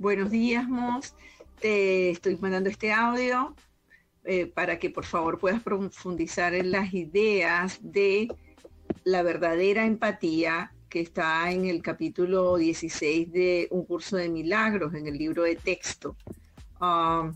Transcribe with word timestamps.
Buenos 0.00 0.30
días, 0.30 0.66
Mos. 0.66 1.14
Te 1.60 2.08
estoy 2.08 2.34
mandando 2.38 2.70
este 2.70 2.90
audio 2.90 3.54
eh, 4.24 4.46
para 4.46 4.78
que 4.78 4.88
por 4.88 5.04
favor 5.04 5.38
puedas 5.38 5.62
profundizar 5.62 6.54
en 6.54 6.70
las 6.70 6.94
ideas 6.94 7.80
de 7.82 8.28
la 9.04 9.22
verdadera 9.22 9.84
empatía 9.84 10.72
que 10.88 11.00
está 11.00 11.52
en 11.52 11.66
el 11.66 11.82
capítulo 11.82 12.56
16 12.56 13.30
de 13.30 13.68
Un 13.70 13.84
curso 13.84 14.16
de 14.16 14.30
milagros, 14.30 14.94
en 14.94 15.06
el 15.06 15.18
libro 15.18 15.42
de 15.42 15.56
texto. 15.56 16.16
Um, 16.80 17.34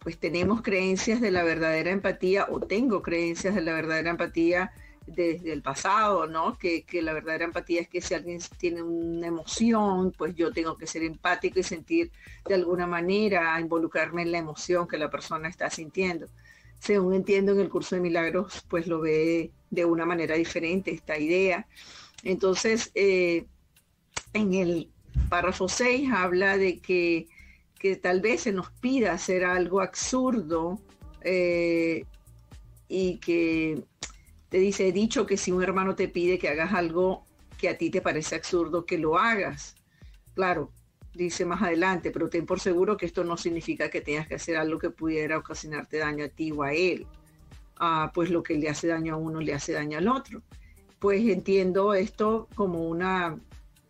pues 0.00 0.18
tenemos 0.18 0.62
creencias 0.62 1.20
de 1.20 1.30
la 1.30 1.44
verdadera 1.44 1.92
empatía 1.92 2.48
o 2.50 2.58
tengo 2.58 3.02
creencias 3.02 3.54
de 3.54 3.60
la 3.60 3.72
verdadera 3.72 4.10
empatía 4.10 4.72
desde 5.06 5.52
el 5.52 5.62
pasado, 5.62 6.26
¿no? 6.26 6.58
Que, 6.58 6.82
que, 6.84 7.02
la 7.02 7.12
verdadera 7.12 7.44
empatía 7.44 7.82
es 7.82 7.88
que 7.88 8.00
si 8.00 8.14
alguien 8.14 8.40
tiene 8.58 8.82
una 8.82 9.26
emoción, 9.26 10.12
pues 10.16 10.34
yo 10.34 10.52
tengo 10.52 10.76
que 10.76 10.86
ser 10.86 11.02
empático 11.02 11.60
y 11.60 11.62
sentir 11.62 12.10
de 12.46 12.54
alguna 12.54 12.86
manera, 12.86 13.60
involucrarme 13.60 14.22
en 14.22 14.32
la 14.32 14.38
emoción 14.38 14.88
que 14.88 14.98
la 14.98 15.10
persona 15.10 15.48
está 15.48 15.68
sintiendo. 15.70 16.28
Según 16.78 17.14
entiendo 17.14 17.52
en 17.52 17.60
el 17.60 17.68
curso 17.68 17.94
de 17.94 18.02
milagros, 18.02 18.64
pues 18.68 18.86
lo 18.86 19.00
ve 19.00 19.52
de 19.70 19.84
una 19.84 20.04
manera 20.06 20.36
diferente 20.36 20.90
esta 20.90 21.18
idea. 21.18 21.66
Entonces, 22.22 22.90
eh, 22.94 23.46
en 24.32 24.54
el 24.54 24.90
párrafo 25.28 25.68
6 25.68 26.10
habla 26.12 26.56
de 26.56 26.78
que, 26.78 27.26
que, 27.78 27.96
tal 27.96 28.20
vez 28.20 28.42
se 28.42 28.52
nos 28.52 28.70
pida 28.70 29.12
hacer 29.12 29.44
algo 29.44 29.80
absurdo 29.80 30.78
eh, 31.22 32.04
y 32.88 33.18
que 33.18 33.82
te 34.54 34.60
dice, 34.60 34.86
he 34.86 34.92
dicho 34.92 35.26
que 35.26 35.36
si 35.36 35.50
un 35.50 35.64
hermano 35.64 35.96
te 35.96 36.06
pide 36.06 36.38
que 36.38 36.48
hagas 36.48 36.74
algo 36.74 37.24
que 37.58 37.68
a 37.68 37.76
ti 37.76 37.90
te 37.90 38.00
parece 38.00 38.36
absurdo, 38.36 38.86
que 38.86 38.98
lo 38.98 39.18
hagas. 39.18 39.74
Claro, 40.32 40.70
dice 41.12 41.44
más 41.44 41.60
adelante, 41.60 42.12
pero 42.12 42.28
ten 42.28 42.46
por 42.46 42.60
seguro 42.60 42.96
que 42.96 43.04
esto 43.04 43.24
no 43.24 43.36
significa 43.36 43.90
que 43.90 44.00
tengas 44.00 44.28
que 44.28 44.36
hacer 44.36 44.56
algo 44.56 44.78
que 44.78 44.90
pudiera 44.90 45.38
ocasionarte 45.38 45.98
daño 45.98 46.26
a 46.26 46.28
ti 46.28 46.52
o 46.52 46.62
a 46.62 46.72
él. 46.72 47.04
Ah, 47.78 48.12
pues 48.14 48.30
lo 48.30 48.44
que 48.44 48.54
le 48.54 48.68
hace 48.68 48.86
daño 48.86 49.14
a 49.14 49.16
uno 49.16 49.40
le 49.40 49.54
hace 49.54 49.72
daño 49.72 49.98
al 49.98 50.06
otro. 50.06 50.40
Pues 51.00 51.28
entiendo 51.28 51.92
esto 51.92 52.46
como 52.54 52.86
una 52.88 53.36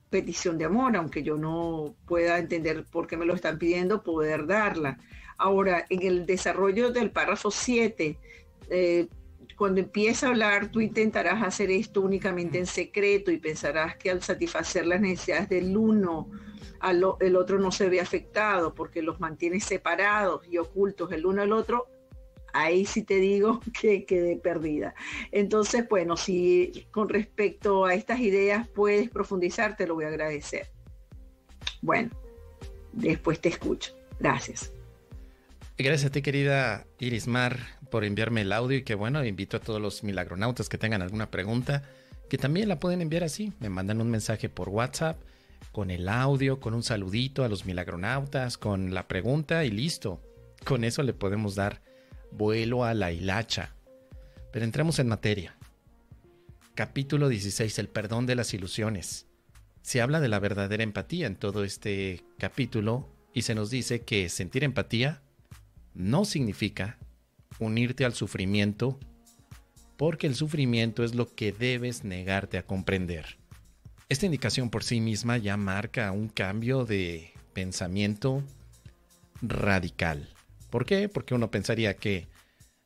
petición 0.09 0.57
de 0.57 0.65
amor, 0.65 0.97
aunque 0.97 1.23
yo 1.23 1.37
no 1.37 1.95
pueda 2.07 2.39
entender 2.39 2.87
por 2.91 3.07
qué 3.07 3.19
me 3.19 3.27
lo 3.27 3.35
están 3.35 3.59
pidiendo, 3.59 4.03
poder 4.03 4.47
darla. 4.47 4.97
Ahora, 5.37 5.85
en 5.91 6.07
el 6.07 6.25
desarrollo 6.25 6.91
del 6.91 7.11
párrafo 7.11 7.51
7, 7.51 8.17
cuando 9.57 9.81
empieza 9.81 10.27
a 10.27 10.31
hablar, 10.31 10.71
tú 10.71 10.81
intentarás 10.81 11.43
hacer 11.43 11.71
esto 11.71 12.01
únicamente 12.01 12.59
en 12.59 12.67
secreto 12.67 13.31
y 13.31 13.39
pensarás 13.39 13.97
que 13.97 14.11
al 14.11 14.23
satisfacer 14.23 14.87
las 14.87 15.01
necesidades 15.01 15.49
del 15.49 15.77
uno, 15.77 16.31
el 17.21 17.37
otro 17.37 17.59
no 17.59 17.73
se 17.73 17.89
ve 17.89 18.01
afectado 18.01 18.75
porque 18.75 19.03
los 19.03 19.21
mantiene 19.21 19.61
separados 19.61 20.47
y 20.47 20.59
ocultos 20.59 21.13
el 21.13 21.25
uno 21.25 21.43
al 21.43 21.53
otro, 21.53 21.87
ahí 22.53 22.87
sí 22.87 23.03
te 23.03 23.17
digo 23.17 23.61
que 23.81 24.05
quedé 24.05 24.37
perdida. 24.37 24.95
Entonces, 25.33 25.87
bueno, 25.89 26.17
si 26.17 26.87
con 26.91 27.09
respecto 27.09 27.85
a 27.85 27.95
estas 27.95 28.21
ideas 28.21 28.69
puedes 28.69 29.11
profundizar, 29.11 29.77
te 29.77 29.87
lo 29.87 29.95
voy 29.95 30.05
a 30.05 30.09
agradecer. 30.09 30.71
Bueno, 31.83 32.11
después 32.93 33.41
te 33.41 33.51
escucho. 33.51 33.95
Gracias. 34.19 34.73
Gracias 35.77 36.05
a 36.05 36.13
ti, 36.13 36.23
querida 36.23 36.87
Irismar, 37.01 37.59
por 37.95 38.05
enviarme 38.05 38.41
el 38.41 38.53
audio 38.53 38.79
y 38.79 38.83
que 38.83 38.97
bueno, 38.97 39.25
invito 39.25 39.57
a 39.57 39.61
todos 39.61 39.81
los 39.81 40.03
milagronautas 40.03 40.69
que 40.69 40.79
tengan 40.79 41.01
alguna 41.01 41.31
pregunta, 41.31 41.85
que 42.29 42.39
también 42.39 42.69
la 42.69 42.81
pueden 42.81 43.01
enviar 43.01 43.23
así. 43.23 43.53
Me 43.61 43.69
mandan 43.69 44.01
un 44.01 44.11
mensaje 44.11 44.49
por 44.49 44.69
WhatsApp 44.69 45.17
con 45.71 45.93
el 45.93 46.09
audio, 46.09 46.59
con 46.59 46.75
un 46.75 46.83
saludito 46.83 47.45
a 47.45 47.49
los 47.49 47.67
milagronautas, 47.67 48.59
con 48.59 48.95
la 48.95 49.07
pregunta 49.07 49.65
y 49.65 49.71
listo. 49.71 50.21
Con 50.65 50.83
eso 50.83 51.05
le 51.05 51.13
podemos 51.13 51.55
dar 51.55 51.83
vuelo 52.33 52.83
a 52.83 52.95
la 52.95 53.13
hilacha. 53.13 53.77
Pero 54.51 54.65
entremos 54.65 54.99
en 54.99 55.07
materia. 55.07 55.57
Capítulo 56.75 57.29
16, 57.29 57.79
el 57.79 57.87
perdón 57.87 58.27
de 58.27 58.35
las 58.35 58.55
ilusiones. 58.55 59.29
Se 59.83 60.01
habla 60.01 60.19
de 60.19 60.27
la 60.27 60.41
verdadera 60.41 60.83
empatía 60.83 61.29
en 61.29 61.37
todo 61.37 61.63
este 61.63 62.25
capítulo 62.39 63.09
y 63.33 63.43
se 63.43 63.55
nos 63.55 63.71
dice 63.71 64.01
que 64.01 64.29
sentir 64.31 64.65
empatía 64.65 65.23
no 65.95 66.25
significa 66.25 66.99
unirte 67.59 68.05
al 68.05 68.15
sufrimiento, 68.15 68.99
porque 69.97 70.27
el 70.27 70.35
sufrimiento 70.35 71.05
es 71.05 71.15
lo 71.15 71.35
que 71.35 71.53
debes 71.53 72.05
negarte 72.05 72.59
a 72.59 72.67
comprender. 72.67 73.39
Esta 74.09 74.27
indicación 74.27 74.71
por 74.71 74.85
sí 74.85 75.01
misma 75.01 75.39
ya 75.39 75.57
marca 75.57 76.13
un 76.13 76.29
cambio 76.29 76.85
de 76.85 77.33
pensamiento 77.53 78.43
radical. 79.41 80.29
¿Por 80.71 80.85
qué? 80.85 81.09
Porque 81.09 81.35
uno 81.35 81.51
pensaría 81.51 81.95
que 81.97 82.29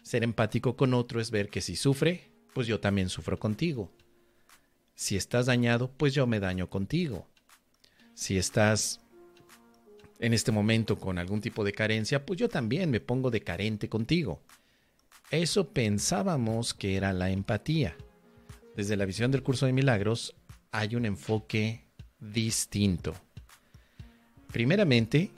ser 0.03 0.23
empático 0.23 0.77
con 0.77 0.95
otro 0.95 1.21
es 1.21 1.31
ver 1.31 1.49
que 1.49 1.61
si 1.61 1.77
sufre, 1.77 2.31
pues 2.55 2.67
yo 2.67 2.81
también 2.81 3.09
sufro 3.09 3.39
contigo. 3.39 3.91
Si 4.95 5.17
estás 5.17 5.47
dañado, 5.47 5.91
pues 5.97 6.15
yo 6.15 6.27
me 6.27 6.41
daño 6.41 6.69
contigo. 6.69 7.29
Si 8.15 8.37
estás 8.37 9.01
en 10.19 10.33
este 10.33 10.53
momento 10.53 10.99
con 10.99 11.19
algún 11.19 11.41
tipo 11.41 11.65
de 11.65 11.73
carencia, 11.73 12.25
pues 12.25 12.39
yo 12.39 12.49
también 12.49 12.91
me 12.91 13.01
pongo 13.01 13.31
de 13.31 13.43
carente 13.43 13.89
contigo. 13.89 14.43
Eso 15.31 15.69
pensábamos 15.73 16.75
que 16.75 16.97
era 16.97 17.13
la 17.13 17.31
empatía. 17.31 17.97
Desde 18.77 18.97
la 18.97 19.05
visión 19.05 19.31
del 19.31 19.43
curso 19.43 19.67
de 19.67 19.73
milagros 19.73 20.35
hay 20.73 20.97
un 20.97 21.05
enfoque 21.05 21.85
distinto. 22.19 23.15
Primeramente, 24.53 25.31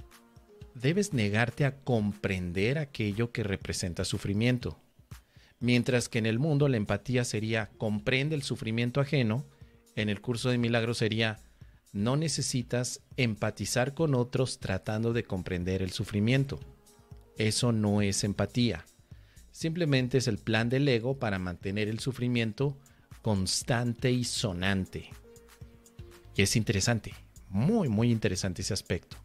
debes 0.74 1.12
negarte 1.12 1.64
a 1.64 1.76
comprender 1.82 2.78
aquello 2.78 3.32
que 3.32 3.42
representa 3.42 4.04
sufrimiento. 4.04 4.78
Mientras 5.58 6.08
que 6.08 6.18
en 6.18 6.26
el 6.26 6.38
mundo 6.38 6.68
la 6.68 6.76
empatía 6.78 7.24
sería 7.24 7.70
comprende 7.76 8.34
el 8.34 8.42
sufrimiento 8.42 9.00
ajeno, 9.00 9.44
en 9.96 10.08
el 10.08 10.20
curso 10.20 10.48
de 10.48 10.58
milagros 10.58 10.98
sería 10.98 11.38
no 11.92 12.16
necesitas 12.16 13.00
empatizar 13.16 13.94
con 13.94 14.14
otros 14.14 14.58
tratando 14.58 15.12
de 15.12 15.24
comprender 15.24 15.82
el 15.82 15.90
sufrimiento. 15.90 16.60
Eso 17.36 17.72
no 17.72 18.02
es 18.02 18.24
empatía. 18.24 18.84
Simplemente 19.50 20.18
es 20.18 20.28
el 20.28 20.38
plan 20.38 20.68
del 20.68 20.88
ego 20.88 21.18
para 21.18 21.38
mantener 21.38 21.88
el 21.88 21.98
sufrimiento 21.98 22.76
constante 23.22 24.10
y 24.10 24.24
sonante. 24.24 25.10
Y 26.36 26.42
es 26.42 26.56
interesante, 26.56 27.12
muy, 27.48 27.88
muy 27.88 28.10
interesante 28.10 28.62
ese 28.62 28.72
aspecto. 28.72 29.16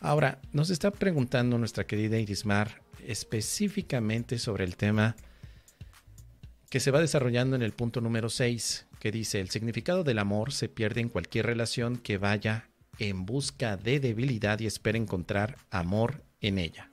Ahora, 0.00 0.40
nos 0.52 0.70
está 0.70 0.90
preguntando 0.90 1.58
nuestra 1.58 1.86
querida 1.86 2.18
Irismar 2.18 2.82
específicamente 3.06 4.38
sobre 4.38 4.64
el 4.64 4.76
tema 4.76 5.16
que 6.68 6.80
se 6.80 6.90
va 6.90 7.00
desarrollando 7.00 7.56
en 7.56 7.62
el 7.62 7.72
punto 7.72 8.00
número 8.00 8.28
6, 8.28 8.86
que 9.02 9.10
dice, 9.10 9.40
el 9.40 9.50
significado 9.50 10.04
del 10.04 10.20
amor 10.20 10.52
se 10.52 10.68
pierde 10.68 11.00
en 11.00 11.08
cualquier 11.08 11.46
relación 11.46 11.96
que 11.96 12.18
vaya 12.18 12.68
en 13.00 13.26
busca 13.26 13.76
de 13.76 13.98
debilidad 13.98 14.60
y 14.60 14.66
espera 14.66 14.96
encontrar 14.96 15.56
amor 15.72 16.22
en 16.40 16.56
ella. 16.56 16.88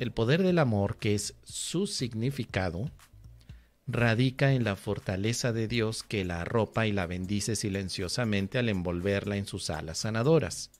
El 0.00 0.10
poder 0.10 0.42
del 0.42 0.58
amor, 0.58 0.96
que 0.96 1.14
es 1.14 1.36
su 1.44 1.86
significado, 1.86 2.90
radica 3.86 4.54
en 4.54 4.64
la 4.64 4.74
fortaleza 4.74 5.52
de 5.52 5.68
Dios 5.68 6.02
que 6.02 6.24
la 6.24 6.40
arropa 6.40 6.88
y 6.88 6.90
la 6.90 7.06
bendice 7.06 7.54
silenciosamente 7.54 8.58
al 8.58 8.68
envolverla 8.68 9.36
en 9.36 9.46
sus 9.46 9.70
alas 9.70 9.98
sanadoras. 9.98 10.72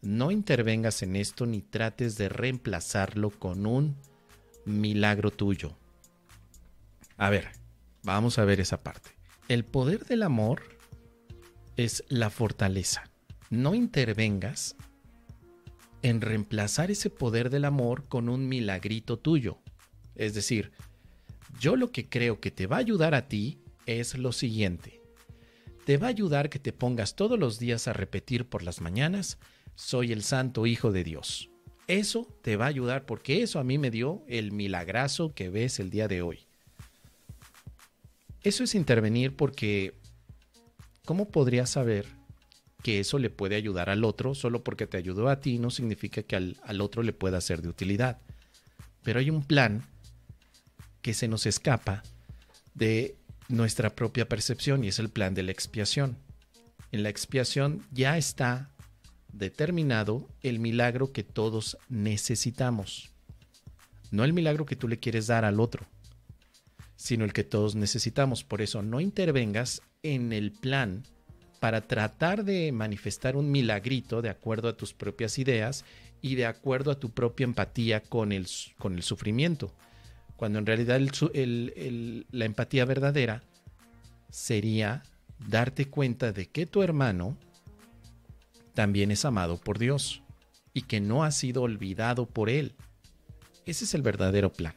No 0.00 0.30
intervengas 0.30 1.02
en 1.02 1.16
esto 1.16 1.44
ni 1.44 1.60
trates 1.60 2.16
de 2.16 2.30
reemplazarlo 2.30 3.28
con 3.28 3.66
un 3.66 3.98
milagro 4.64 5.30
tuyo. 5.30 5.76
A 7.18 7.28
ver, 7.28 7.50
vamos 8.02 8.38
a 8.38 8.46
ver 8.46 8.58
esa 8.58 8.82
parte. 8.82 9.21
El 9.52 9.66
poder 9.66 10.06
del 10.06 10.22
amor 10.22 10.62
es 11.76 12.04
la 12.08 12.30
fortaleza. 12.30 13.10
No 13.50 13.74
intervengas 13.74 14.76
en 16.00 16.22
reemplazar 16.22 16.90
ese 16.90 17.10
poder 17.10 17.50
del 17.50 17.66
amor 17.66 18.08
con 18.08 18.30
un 18.30 18.48
milagrito 18.48 19.18
tuyo. 19.18 19.58
Es 20.14 20.32
decir, 20.32 20.72
yo 21.60 21.76
lo 21.76 21.92
que 21.92 22.08
creo 22.08 22.40
que 22.40 22.50
te 22.50 22.66
va 22.66 22.76
a 22.76 22.78
ayudar 22.78 23.14
a 23.14 23.28
ti 23.28 23.58
es 23.84 24.16
lo 24.16 24.32
siguiente. 24.32 25.02
Te 25.84 25.98
va 25.98 26.06
a 26.06 26.10
ayudar 26.16 26.48
que 26.48 26.58
te 26.58 26.72
pongas 26.72 27.14
todos 27.14 27.38
los 27.38 27.58
días 27.58 27.88
a 27.88 27.92
repetir 27.92 28.46
por 28.46 28.62
las 28.62 28.80
mañanas, 28.80 29.38
soy 29.74 30.12
el 30.12 30.22
santo 30.22 30.64
hijo 30.64 30.92
de 30.92 31.04
Dios. 31.04 31.50
Eso 31.88 32.26
te 32.40 32.56
va 32.56 32.64
a 32.64 32.68
ayudar 32.68 33.04
porque 33.04 33.42
eso 33.42 33.58
a 33.58 33.64
mí 33.64 33.76
me 33.76 33.90
dio 33.90 34.24
el 34.28 34.50
milagrazo 34.50 35.34
que 35.34 35.50
ves 35.50 35.78
el 35.78 35.90
día 35.90 36.08
de 36.08 36.22
hoy. 36.22 36.46
Eso 38.42 38.64
es 38.64 38.74
intervenir 38.74 39.36
porque 39.36 39.94
¿cómo 41.04 41.28
podrías 41.28 41.70
saber 41.70 42.06
que 42.82 43.00
eso 43.00 43.18
le 43.18 43.30
puede 43.30 43.54
ayudar 43.54 43.88
al 43.88 44.04
otro? 44.04 44.34
Solo 44.34 44.64
porque 44.64 44.86
te 44.86 44.96
ayudó 44.96 45.28
a 45.28 45.40
ti 45.40 45.58
no 45.58 45.70
significa 45.70 46.22
que 46.22 46.36
al, 46.36 46.56
al 46.64 46.80
otro 46.80 47.02
le 47.02 47.12
pueda 47.12 47.40
ser 47.40 47.62
de 47.62 47.68
utilidad. 47.68 48.20
Pero 49.02 49.20
hay 49.20 49.30
un 49.30 49.44
plan 49.44 49.84
que 51.02 51.14
se 51.14 51.28
nos 51.28 51.46
escapa 51.46 52.02
de 52.74 53.16
nuestra 53.48 53.90
propia 53.90 54.28
percepción 54.28 54.84
y 54.84 54.88
es 54.88 54.98
el 54.98 55.10
plan 55.10 55.34
de 55.34 55.42
la 55.42 55.52
expiación. 55.52 56.16
En 56.90 57.02
la 57.02 57.08
expiación 57.08 57.84
ya 57.90 58.16
está 58.16 58.70
determinado 59.32 60.28
el 60.42 60.58
milagro 60.58 61.12
que 61.12 61.24
todos 61.24 61.78
necesitamos. 61.88 63.10
No 64.10 64.24
el 64.24 64.32
milagro 64.32 64.66
que 64.66 64.76
tú 64.76 64.88
le 64.88 64.98
quieres 64.98 65.26
dar 65.26 65.44
al 65.44 65.58
otro, 65.58 65.86
sino 67.02 67.24
el 67.24 67.32
que 67.32 67.42
todos 67.42 67.74
necesitamos. 67.74 68.44
Por 68.44 68.62
eso 68.62 68.80
no 68.80 69.00
intervengas 69.00 69.82
en 70.04 70.32
el 70.32 70.52
plan 70.52 71.02
para 71.58 71.80
tratar 71.80 72.44
de 72.44 72.70
manifestar 72.70 73.34
un 73.34 73.50
milagrito 73.50 74.22
de 74.22 74.30
acuerdo 74.30 74.68
a 74.68 74.76
tus 74.76 74.94
propias 74.94 75.36
ideas 75.40 75.84
y 76.20 76.36
de 76.36 76.46
acuerdo 76.46 76.92
a 76.92 77.00
tu 77.00 77.10
propia 77.10 77.42
empatía 77.42 78.04
con 78.04 78.30
el, 78.30 78.46
con 78.78 78.94
el 78.94 79.02
sufrimiento. 79.02 79.74
Cuando 80.36 80.60
en 80.60 80.66
realidad 80.66 81.00
la 81.00 82.44
empatía 82.44 82.84
verdadera 82.84 83.42
sería 84.30 85.02
darte 85.48 85.86
cuenta 85.86 86.30
de 86.30 86.46
que 86.46 86.66
tu 86.66 86.84
hermano 86.84 87.36
también 88.74 89.10
es 89.10 89.24
amado 89.24 89.56
por 89.56 89.80
Dios 89.80 90.22
y 90.72 90.82
que 90.82 91.00
no 91.00 91.24
ha 91.24 91.32
sido 91.32 91.62
olvidado 91.62 92.26
por 92.26 92.48
Él. 92.48 92.76
Ese 93.66 93.86
es 93.86 93.94
el 93.94 94.02
verdadero 94.02 94.52
plan. 94.52 94.74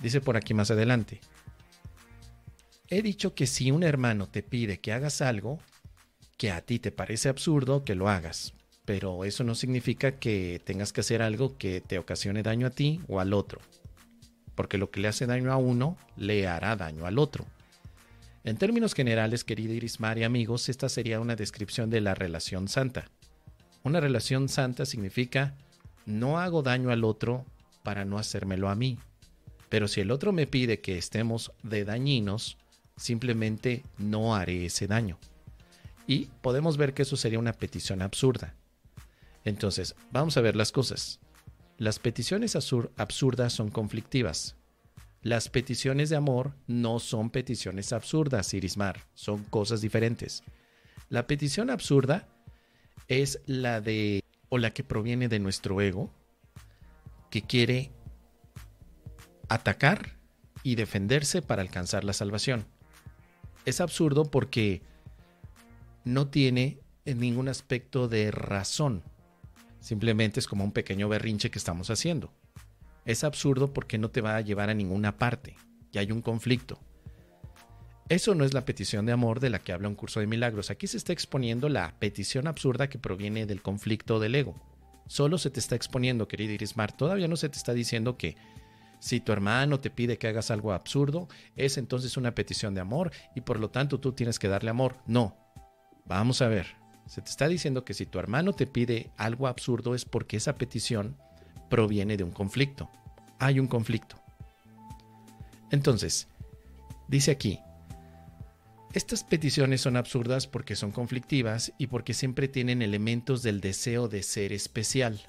Dice 0.00 0.20
por 0.20 0.36
aquí 0.36 0.54
más 0.54 0.70
adelante. 0.70 1.20
He 2.88 3.02
dicho 3.02 3.34
que 3.34 3.46
si 3.46 3.70
un 3.70 3.82
hermano 3.82 4.28
te 4.28 4.42
pide 4.42 4.80
que 4.80 4.92
hagas 4.92 5.20
algo, 5.20 5.60
que 6.36 6.50
a 6.50 6.62
ti 6.62 6.78
te 6.78 6.90
parece 6.90 7.28
absurdo, 7.28 7.84
que 7.84 7.94
lo 7.94 8.08
hagas. 8.08 8.54
Pero 8.84 9.24
eso 9.24 9.44
no 9.44 9.54
significa 9.54 10.18
que 10.18 10.60
tengas 10.64 10.92
que 10.92 11.02
hacer 11.02 11.22
algo 11.22 11.56
que 11.58 11.80
te 11.80 11.98
ocasione 11.98 12.42
daño 12.42 12.66
a 12.66 12.70
ti 12.70 13.00
o 13.08 13.20
al 13.20 13.34
otro. 13.34 13.60
Porque 14.54 14.78
lo 14.78 14.90
que 14.90 15.00
le 15.00 15.08
hace 15.08 15.26
daño 15.26 15.52
a 15.52 15.56
uno, 15.56 15.96
le 16.16 16.48
hará 16.48 16.74
daño 16.76 17.06
al 17.06 17.18
otro. 17.18 17.46
En 18.42 18.56
términos 18.56 18.94
generales, 18.94 19.44
querida 19.44 19.74
Irismar 19.74 20.16
y 20.18 20.24
amigos, 20.24 20.68
esta 20.70 20.88
sería 20.88 21.20
una 21.20 21.36
descripción 21.36 21.90
de 21.90 22.00
la 22.00 22.14
relación 22.14 22.68
santa. 22.68 23.10
Una 23.84 24.00
relación 24.00 24.48
santa 24.48 24.86
significa 24.86 25.54
no 26.06 26.38
hago 26.38 26.62
daño 26.62 26.90
al 26.90 27.04
otro 27.04 27.44
para 27.82 28.04
no 28.04 28.18
hacérmelo 28.18 28.68
a 28.70 28.74
mí. 28.74 28.98
Pero 29.70 29.88
si 29.88 30.02
el 30.02 30.10
otro 30.10 30.32
me 30.32 30.46
pide 30.46 30.80
que 30.80 30.98
estemos 30.98 31.52
de 31.62 31.86
dañinos, 31.86 32.58
simplemente 32.96 33.84
no 33.96 34.34
haré 34.34 34.66
ese 34.66 34.86
daño. 34.86 35.18
Y 36.06 36.26
podemos 36.42 36.76
ver 36.76 36.92
que 36.92 37.02
eso 37.02 37.16
sería 37.16 37.38
una 37.38 37.54
petición 37.54 38.02
absurda. 38.02 38.54
Entonces, 39.44 39.94
vamos 40.10 40.36
a 40.36 40.42
ver 40.42 40.56
las 40.56 40.72
cosas. 40.72 41.20
Las 41.78 41.98
peticiones 41.98 42.56
absurdas 42.56 43.52
son 43.52 43.70
conflictivas. 43.70 44.56
Las 45.22 45.48
peticiones 45.48 46.10
de 46.10 46.16
amor 46.16 46.52
no 46.66 46.98
son 46.98 47.30
peticiones 47.30 47.92
absurdas, 47.92 48.52
Irismar, 48.52 49.06
son 49.14 49.44
cosas 49.44 49.80
diferentes. 49.80 50.42
La 51.08 51.26
petición 51.26 51.70
absurda 51.70 52.28
es 53.06 53.40
la 53.46 53.80
de 53.80 54.24
o 54.48 54.58
la 54.58 54.72
que 54.72 54.82
proviene 54.82 55.28
de 55.28 55.38
nuestro 55.38 55.80
ego 55.80 56.10
que 57.30 57.42
quiere 57.42 57.92
atacar 59.50 60.16
y 60.62 60.76
defenderse 60.76 61.42
para 61.42 61.60
alcanzar 61.60 62.04
la 62.04 62.14
salvación. 62.14 62.64
Es 63.66 63.82
absurdo 63.82 64.30
porque 64.30 64.80
no 66.04 66.28
tiene 66.28 66.78
ningún 67.04 67.48
aspecto 67.48 68.08
de 68.08 68.30
razón. 68.30 69.02
Simplemente 69.80 70.40
es 70.40 70.46
como 70.46 70.64
un 70.64 70.72
pequeño 70.72 71.08
berrinche 71.08 71.50
que 71.50 71.58
estamos 71.58 71.90
haciendo 71.90 72.32
es 73.04 73.24
absurdo 73.24 73.72
porque 73.72 73.98
no 73.98 74.10
te 74.10 74.20
va 74.20 74.36
a 74.36 74.40
llevar 74.40 74.70
a 74.70 74.74
ninguna 74.74 75.16
parte 75.16 75.56
y 75.92 75.98
hay 75.98 76.12
un 76.12 76.22
conflicto. 76.22 76.78
Eso 78.08 78.34
no 78.34 78.44
es 78.44 78.54
la 78.54 78.64
petición 78.64 79.06
de 79.06 79.12
amor 79.12 79.40
de 79.40 79.50
la 79.50 79.60
que 79.60 79.72
habla 79.72 79.88
un 79.88 79.94
curso 79.94 80.20
de 80.20 80.26
milagros. 80.26 80.70
Aquí 80.70 80.86
se 80.86 80.96
está 80.96 81.12
exponiendo 81.12 81.68
la 81.68 81.94
petición 81.98 82.48
absurda 82.48 82.88
que 82.88 82.98
proviene 82.98 83.46
del 83.46 83.62
conflicto 83.62 84.18
del 84.18 84.34
ego. 84.34 84.60
Solo 85.06 85.38
se 85.38 85.50
te 85.50 85.60
está 85.60 85.76
exponiendo, 85.76 86.26
querido 86.26 86.52
Irismar. 86.52 86.96
Todavía 86.96 87.28
no 87.28 87.36
se 87.36 87.48
te 87.48 87.56
está 87.56 87.72
diciendo 87.72 88.16
que 88.16 88.36
si 89.00 89.20
tu 89.20 89.32
hermano 89.32 89.80
te 89.80 89.90
pide 89.90 90.18
que 90.18 90.28
hagas 90.28 90.50
algo 90.50 90.72
absurdo, 90.72 91.28
es 91.56 91.78
entonces 91.78 92.16
una 92.16 92.34
petición 92.34 92.74
de 92.74 92.82
amor 92.82 93.10
y 93.34 93.40
por 93.40 93.58
lo 93.58 93.70
tanto 93.70 93.98
tú 93.98 94.12
tienes 94.12 94.38
que 94.38 94.48
darle 94.48 94.70
amor. 94.70 94.96
No. 95.06 95.36
Vamos 96.04 96.42
a 96.42 96.48
ver. 96.48 96.76
Se 97.06 97.22
te 97.22 97.30
está 97.30 97.48
diciendo 97.48 97.84
que 97.84 97.94
si 97.94 98.06
tu 98.06 98.18
hermano 98.18 98.52
te 98.52 98.66
pide 98.66 99.10
algo 99.16 99.48
absurdo 99.48 99.94
es 99.94 100.04
porque 100.04 100.36
esa 100.36 100.54
petición 100.54 101.16
proviene 101.68 102.16
de 102.16 102.24
un 102.24 102.30
conflicto. 102.30 102.90
Hay 103.38 103.58
un 103.58 103.66
conflicto. 103.66 104.16
Entonces, 105.70 106.28
dice 107.08 107.30
aquí, 107.30 107.60
estas 108.92 109.24
peticiones 109.24 109.80
son 109.80 109.96
absurdas 109.96 110.46
porque 110.46 110.76
son 110.76 110.90
conflictivas 110.90 111.72
y 111.78 111.86
porque 111.86 112.12
siempre 112.12 112.48
tienen 112.48 112.82
elementos 112.82 113.42
del 113.42 113.60
deseo 113.60 114.08
de 114.08 114.22
ser 114.22 114.52
especial. 114.52 115.20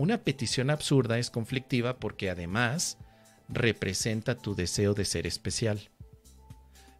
Una 0.00 0.24
petición 0.24 0.70
absurda 0.70 1.18
es 1.18 1.28
conflictiva 1.28 1.98
porque 1.98 2.30
además 2.30 2.96
representa 3.50 4.34
tu 4.34 4.54
deseo 4.54 4.94
de 4.94 5.04
ser 5.04 5.26
especial. 5.26 5.90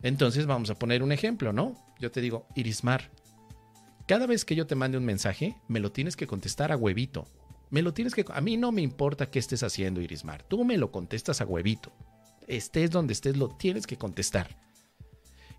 Entonces 0.02 0.44
vamos 0.44 0.68
a 0.68 0.74
poner 0.74 1.02
un 1.02 1.10
ejemplo, 1.10 1.54
¿no? 1.54 1.82
Yo 1.98 2.10
te 2.10 2.20
digo, 2.20 2.46
Irismar, 2.56 3.10
cada 4.06 4.26
vez 4.26 4.44
que 4.44 4.54
yo 4.54 4.66
te 4.66 4.74
mande 4.74 4.98
un 4.98 5.06
mensaje, 5.06 5.56
me 5.66 5.80
lo 5.80 5.92
tienes 5.92 6.14
que 6.14 6.26
contestar 6.26 6.72
a 6.72 6.76
huevito. 6.76 7.26
Me 7.70 7.80
lo 7.80 7.94
tienes 7.94 8.14
que... 8.14 8.22
A 8.34 8.42
mí 8.42 8.58
no 8.58 8.70
me 8.70 8.82
importa 8.82 9.30
qué 9.30 9.38
estés 9.38 9.62
haciendo, 9.62 10.02
Irismar. 10.02 10.42
Tú 10.42 10.62
me 10.66 10.76
lo 10.76 10.92
contestas 10.92 11.40
a 11.40 11.46
huevito. 11.46 11.92
Estés 12.48 12.90
donde 12.90 13.14
estés, 13.14 13.38
lo 13.38 13.48
tienes 13.48 13.86
que 13.86 13.96
contestar. 13.96 14.58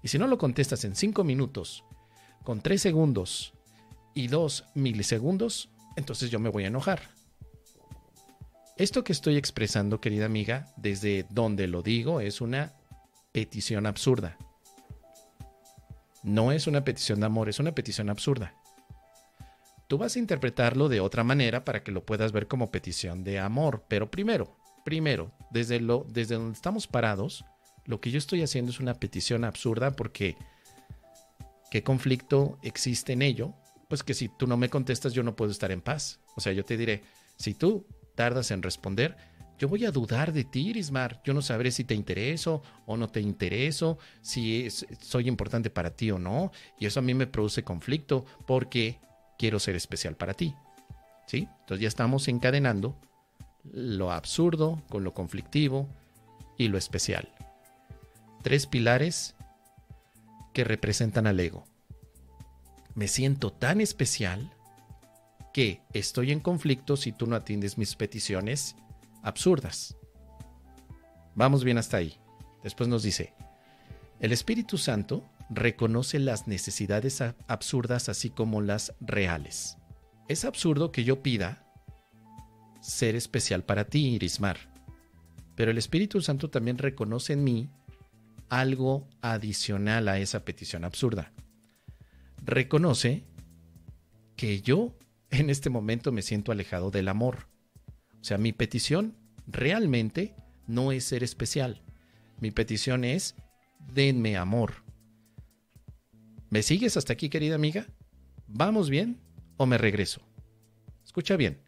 Y 0.04 0.10
si 0.10 0.20
no 0.20 0.28
lo 0.28 0.38
contestas 0.38 0.86
en 0.86 0.96
5 0.96 1.24
minutos, 1.24 1.84
con 2.44 2.62
3 2.62 2.80
segundos 2.80 3.56
y 4.14 4.28
2 4.28 4.66
milisegundos, 4.76 5.70
entonces 5.96 6.30
yo 6.30 6.38
me 6.38 6.50
voy 6.50 6.66
a 6.66 6.68
enojar. 6.68 7.20
Esto 8.82 9.04
que 9.04 9.14
estoy 9.14 9.38
expresando, 9.38 10.02
querida 10.02 10.26
amiga, 10.26 10.66
desde 10.76 11.26
donde 11.30 11.68
lo 11.68 11.84
digo, 11.84 12.20
es 12.20 12.42
una 12.42 12.74
petición 13.32 13.86
absurda. 13.86 14.38
No 16.24 16.52
es 16.52 16.66
una 16.66 16.84
petición 16.84 17.20
de 17.20 17.28
amor, 17.28 17.48
es 17.48 17.60
una 17.60 17.74
petición 17.74 18.10
absurda 18.10 18.56
tú 19.92 19.98
vas 19.98 20.16
a 20.16 20.20
interpretarlo 20.20 20.88
de 20.88 21.02
otra 21.02 21.26
manera 21.26 21.66
para 21.66 21.84
que 21.84 21.92
lo 21.92 22.06
puedas 22.06 22.32
ver 22.32 22.48
como 22.48 22.72
petición 22.72 23.26
de 23.26 23.40
amor. 23.40 23.84
Pero 23.90 24.10
primero, 24.10 24.56
primero, 24.86 25.34
desde, 25.50 25.82
lo, 25.82 26.06
desde 26.08 26.36
donde 26.36 26.54
estamos 26.54 26.88
parados, 26.88 27.44
lo 27.84 28.00
que 28.00 28.10
yo 28.10 28.18
estoy 28.18 28.42
haciendo 28.42 28.72
es 28.72 28.80
una 28.80 28.94
petición 28.94 29.44
absurda 29.44 29.92
porque 29.92 30.38
¿qué 31.72 31.84
conflicto 31.84 32.58
existe 32.64 33.12
en 33.12 33.22
ello? 33.22 33.54
Pues 33.90 34.02
que 34.02 34.14
si 34.14 34.30
tú 34.30 34.48
no 34.48 34.56
me 34.56 34.70
contestas 34.70 35.12
yo 35.12 35.24
no 35.24 35.36
puedo 35.36 35.52
estar 35.52 35.74
en 35.74 35.82
paz. 35.82 36.22
O 36.38 36.40
sea, 36.40 36.54
yo 36.54 36.64
te 36.64 36.78
diré, 36.78 37.04
si 37.36 37.54
tú 37.54 37.86
tardas 38.16 38.52
en 38.52 38.64
responder, 38.64 39.18
yo 39.62 39.68
voy 39.68 39.86
a 39.86 39.92
dudar 39.92 40.34
de 40.34 40.44
ti, 40.44 40.70
Irismar. 40.70 41.22
Yo 41.24 41.36
no 41.36 41.44
sabré 41.44 41.70
si 41.70 41.84
te 41.84 41.94
intereso 41.94 42.64
o 42.88 42.98
no 42.98 43.10
te 43.10 43.22
intereso, 43.22 44.00
si 44.24 44.68
soy 44.72 45.28
importante 45.28 45.70
para 45.70 45.92
ti 45.92 46.10
o 46.10 46.18
no. 46.18 46.52
Y 46.80 46.88
eso 46.88 47.00
a 47.00 47.04
mí 47.04 47.14
me 47.14 47.28
produce 47.28 47.62
conflicto 47.62 48.26
porque 48.48 49.00
quiero 49.38 49.60
ser 49.60 49.76
especial 49.76 50.16
para 50.16 50.34
ti. 50.34 50.56
¿Sí? 51.28 51.48
Entonces 51.60 51.80
ya 51.80 51.88
estamos 51.88 52.28
encadenando 52.28 52.98
lo 53.72 54.12
absurdo 54.12 54.82
con 54.90 55.04
lo 55.04 55.14
conflictivo 55.14 55.88
y 56.58 56.68
lo 56.68 56.80
especial. 56.80 57.30
Tres 58.42 58.66
pilares 58.66 59.36
que 60.54 60.64
representan 60.64 61.28
al 61.28 61.40
ego. 61.40 61.66
Me 62.96 63.08
siento 63.08 63.52
tan 63.52 63.80
especial 63.80 64.52
que 65.54 65.82
estoy 65.94 66.32
en 66.32 66.40
conflicto 66.40 66.98
si 66.98 67.12
tú 67.12 67.28
no 67.28 67.36
atiendes 67.36 67.78
mis 67.78 67.96
peticiones 67.96 68.76
absurdas. 69.22 69.98
Vamos 71.36 71.64
bien 71.64 71.78
hasta 71.78 71.98
ahí. 71.98 72.18
Después 72.64 72.90
nos 72.90 73.04
dice, 73.04 73.34
el 74.20 74.32
Espíritu 74.32 74.78
Santo 74.78 75.24
reconoce 75.50 76.20
las 76.20 76.48
necesidades 76.48 77.22
absurdas 77.48 78.08
así 78.10 78.30
como 78.30 78.62
las 78.62 78.94
reales. 79.02 79.78
Es 80.28 80.46
absurdo 80.46 80.92
que 80.92 81.04
yo 81.04 81.22
pida 81.22 81.66
ser 82.80 83.16
especial 83.16 83.64
para 83.64 83.86
ti, 83.86 84.16
Irismar, 84.16 84.58
pero 85.56 85.72
el 85.72 85.78
Espíritu 85.78 86.22
Santo 86.22 86.50
también 86.50 86.78
reconoce 86.78 87.34
en 87.34 87.44
mí 87.44 87.70
algo 88.50 89.08
adicional 89.22 90.08
a 90.08 90.20
esa 90.20 90.44
petición 90.46 90.84
absurda. 90.84 91.34
Reconoce 92.44 93.24
que 94.36 94.62
yo 94.62 94.98
en 95.32 95.50
este 95.50 95.70
momento 95.70 96.12
me 96.12 96.22
siento 96.22 96.52
alejado 96.52 96.92
del 96.92 97.08
amor. 97.08 97.48
O 98.20 98.24
sea, 98.24 98.38
mi 98.38 98.52
petición 98.54 99.16
realmente 99.48 100.36
no 100.68 100.92
es 100.92 101.06
ser 101.06 101.24
especial. 101.24 101.82
Mi 102.40 102.52
petición 102.52 103.04
es 103.04 103.36
denme 103.94 104.38
amor. 104.38 104.84
¿Me 106.50 106.64
sigues 106.64 106.98
hasta 106.98 107.14
aquí, 107.14 107.30
querida 107.30 107.56
amiga? 107.56 107.88
¿Vamos 108.48 108.90
bien 108.90 109.20
o 109.58 109.66
me 109.66 109.78
regreso? 109.78 110.22
Escucha 111.04 111.38
bien. 111.38 111.62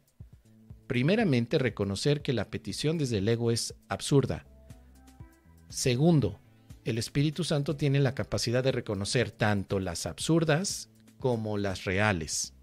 Primeramente, 0.88 1.58
reconocer 1.58 2.22
que 2.22 2.34
la 2.34 2.50
petición 2.50 2.98
desde 2.98 3.20
el 3.20 3.30
ego 3.30 3.52
es 3.52 3.76
absurda. 3.88 4.46
Segundo, 5.70 6.40
el 6.84 6.98
Espíritu 6.98 7.46
Santo 7.46 7.78
tiene 7.78 8.00
la 8.00 8.14
capacidad 8.14 8.64
de 8.64 8.74
reconocer 8.74 9.32
tanto 9.32 9.80
las 9.80 10.06
absurdas 10.06 10.90
como 11.20 11.58
las 11.58 11.86
reales. 11.86 12.54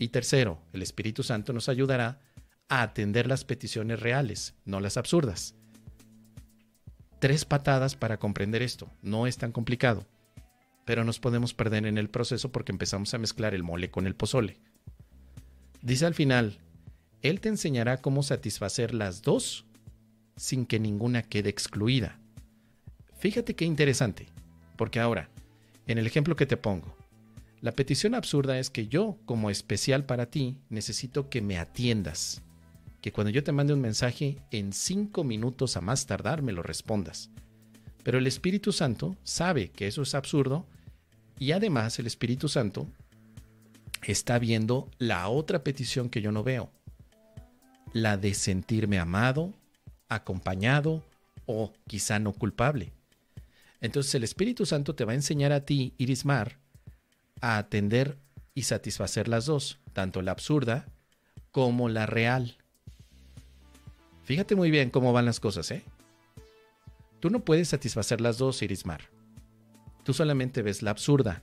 Y 0.00 0.08
tercero, 0.08 0.62
el 0.72 0.80
Espíritu 0.80 1.22
Santo 1.22 1.52
nos 1.52 1.68
ayudará 1.68 2.22
a 2.70 2.80
atender 2.80 3.26
las 3.26 3.44
peticiones 3.44 4.00
reales, 4.00 4.54
no 4.64 4.80
las 4.80 4.96
absurdas. 4.96 5.54
Tres 7.18 7.44
patadas 7.44 7.96
para 7.96 8.18
comprender 8.18 8.62
esto. 8.62 8.90
No 9.02 9.26
es 9.26 9.36
tan 9.36 9.52
complicado, 9.52 10.06
pero 10.86 11.04
nos 11.04 11.20
podemos 11.20 11.52
perder 11.52 11.84
en 11.84 11.98
el 11.98 12.08
proceso 12.08 12.50
porque 12.50 12.72
empezamos 12.72 13.12
a 13.12 13.18
mezclar 13.18 13.54
el 13.54 13.62
mole 13.62 13.90
con 13.90 14.06
el 14.06 14.16
pozole. 14.16 14.58
Dice 15.82 16.06
al 16.06 16.14
final, 16.14 16.60
Él 17.20 17.42
te 17.42 17.50
enseñará 17.50 17.98
cómo 17.98 18.22
satisfacer 18.22 18.94
las 18.94 19.20
dos 19.20 19.66
sin 20.34 20.64
que 20.64 20.80
ninguna 20.80 21.24
quede 21.24 21.50
excluida. 21.50 22.18
Fíjate 23.18 23.54
qué 23.54 23.66
interesante, 23.66 24.28
porque 24.78 24.98
ahora, 24.98 25.28
en 25.86 25.98
el 25.98 26.06
ejemplo 26.06 26.36
que 26.36 26.46
te 26.46 26.56
pongo, 26.56 26.96
la 27.60 27.72
petición 27.72 28.14
absurda 28.14 28.58
es 28.58 28.70
que 28.70 28.88
yo, 28.88 29.18
como 29.26 29.50
especial 29.50 30.06
para 30.06 30.26
ti, 30.26 30.56
necesito 30.70 31.28
que 31.28 31.42
me 31.42 31.58
atiendas. 31.58 32.42
Que 33.02 33.12
cuando 33.12 33.30
yo 33.30 33.44
te 33.44 33.52
mande 33.52 33.74
un 33.74 33.82
mensaje, 33.82 34.38
en 34.50 34.72
cinco 34.72 35.24
minutos 35.24 35.76
a 35.76 35.82
más 35.82 36.06
tardar 36.06 36.40
me 36.42 36.52
lo 36.52 36.62
respondas. 36.62 37.30
Pero 38.02 38.16
el 38.16 38.26
Espíritu 38.26 38.72
Santo 38.72 39.16
sabe 39.24 39.70
que 39.70 39.86
eso 39.86 40.00
es 40.02 40.14
absurdo 40.14 40.66
y 41.38 41.52
además 41.52 41.98
el 41.98 42.06
Espíritu 42.06 42.48
Santo 42.48 42.86
está 44.02 44.38
viendo 44.38 44.90
la 44.98 45.28
otra 45.28 45.62
petición 45.62 46.08
que 46.08 46.22
yo 46.22 46.32
no 46.32 46.42
veo. 46.42 46.70
La 47.92 48.16
de 48.16 48.32
sentirme 48.32 48.98
amado, 48.98 49.52
acompañado 50.08 51.04
o 51.44 51.74
quizá 51.86 52.18
no 52.18 52.32
culpable. 52.32 52.94
Entonces 53.82 54.14
el 54.14 54.24
Espíritu 54.24 54.64
Santo 54.64 54.94
te 54.94 55.04
va 55.04 55.12
a 55.12 55.16
enseñar 55.16 55.52
a 55.52 55.66
ti, 55.66 55.94
Irismar, 55.98 56.59
a 57.40 57.58
atender 57.58 58.18
y 58.54 58.62
satisfacer 58.62 59.28
las 59.28 59.46
dos, 59.46 59.78
tanto 59.92 60.22
la 60.22 60.32
absurda 60.32 60.86
como 61.50 61.88
la 61.88 62.06
real. 62.06 62.56
Fíjate 64.24 64.54
muy 64.54 64.70
bien 64.70 64.90
cómo 64.90 65.12
van 65.12 65.24
las 65.24 65.40
cosas, 65.40 65.70
¿eh? 65.70 65.82
Tú 67.20 67.30
no 67.30 67.40
puedes 67.40 67.68
satisfacer 67.68 68.20
las 68.20 68.38
dos, 68.38 68.62
Irismar. 68.62 69.10
Tú 70.04 70.14
solamente 70.14 70.62
ves 70.62 70.82
la 70.82 70.90
absurda, 70.90 71.42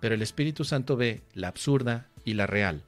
pero 0.00 0.14
el 0.14 0.22
Espíritu 0.22 0.64
Santo 0.64 0.96
ve 0.96 1.22
la 1.34 1.48
absurda 1.48 2.08
y 2.24 2.34
la 2.34 2.46
real. 2.46 2.82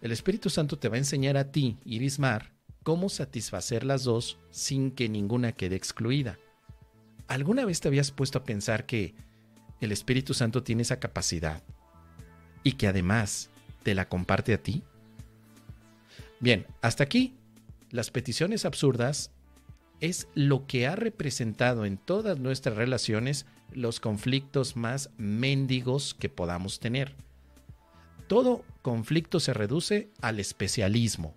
El 0.00 0.12
Espíritu 0.12 0.50
Santo 0.50 0.78
te 0.78 0.88
va 0.88 0.96
a 0.96 0.98
enseñar 0.98 1.36
a 1.36 1.50
ti, 1.50 1.78
Irismar, 1.84 2.52
cómo 2.82 3.08
satisfacer 3.08 3.84
las 3.84 4.04
dos 4.04 4.38
sin 4.50 4.90
que 4.90 5.08
ninguna 5.08 5.52
quede 5.52 5.76
excluida. 5.76 6.38
¿Alguna 7.28 7.64
vez 7.64 7.80
te 7.80 7.88
habías 7.88 8.10
puesto 8.10 8.38
a 8.38 8.44
pensar 8.44 8.84
que 8.84 9.14
el 9.84 9.92
Espíritu 9.92 10.34
Santo 10.34 10.62
tiene 10.62 10.82
esa 10.82 11.00
capacidad 11.00 11.62
y 12.62 12.72
que 12.72 12.86
además 12.86 13.50
te 13.82 13.94
la 13.94 14.08
comparte 14.08 14.54
a 14.54 14.62
ti? 14.62 14.82
Bien, 16.40 16.66
hasta 16.80 17.04
aquí, 17.04 17.34
las 17.90 18.10
peticiones 18.10 18.64
absurdas 18.64 19.30
es 20.00 20.26
lo 20.34 20.66
que 20.66 20.86
ha 20.86 20.96
representado 20.96 21.84
en 21.84 21.96
todas 21.96 22.38
nuestras 22.38 22.76
relaciones 22.76 23.46
los 23.72 24.00
conflictos 24.00 24.76
más 24.76 25.10
mendigos 25.16 26.14
que 26.14 26.28
podamos 26.28 26.80
tener. 26.80 27.14
Todo 28.26 28.64
conflicto 28.82 29.40
se 29.40 29.54
reduce 29.54 30.10
al 30.20 30.40
especialismo. 30.40 31.34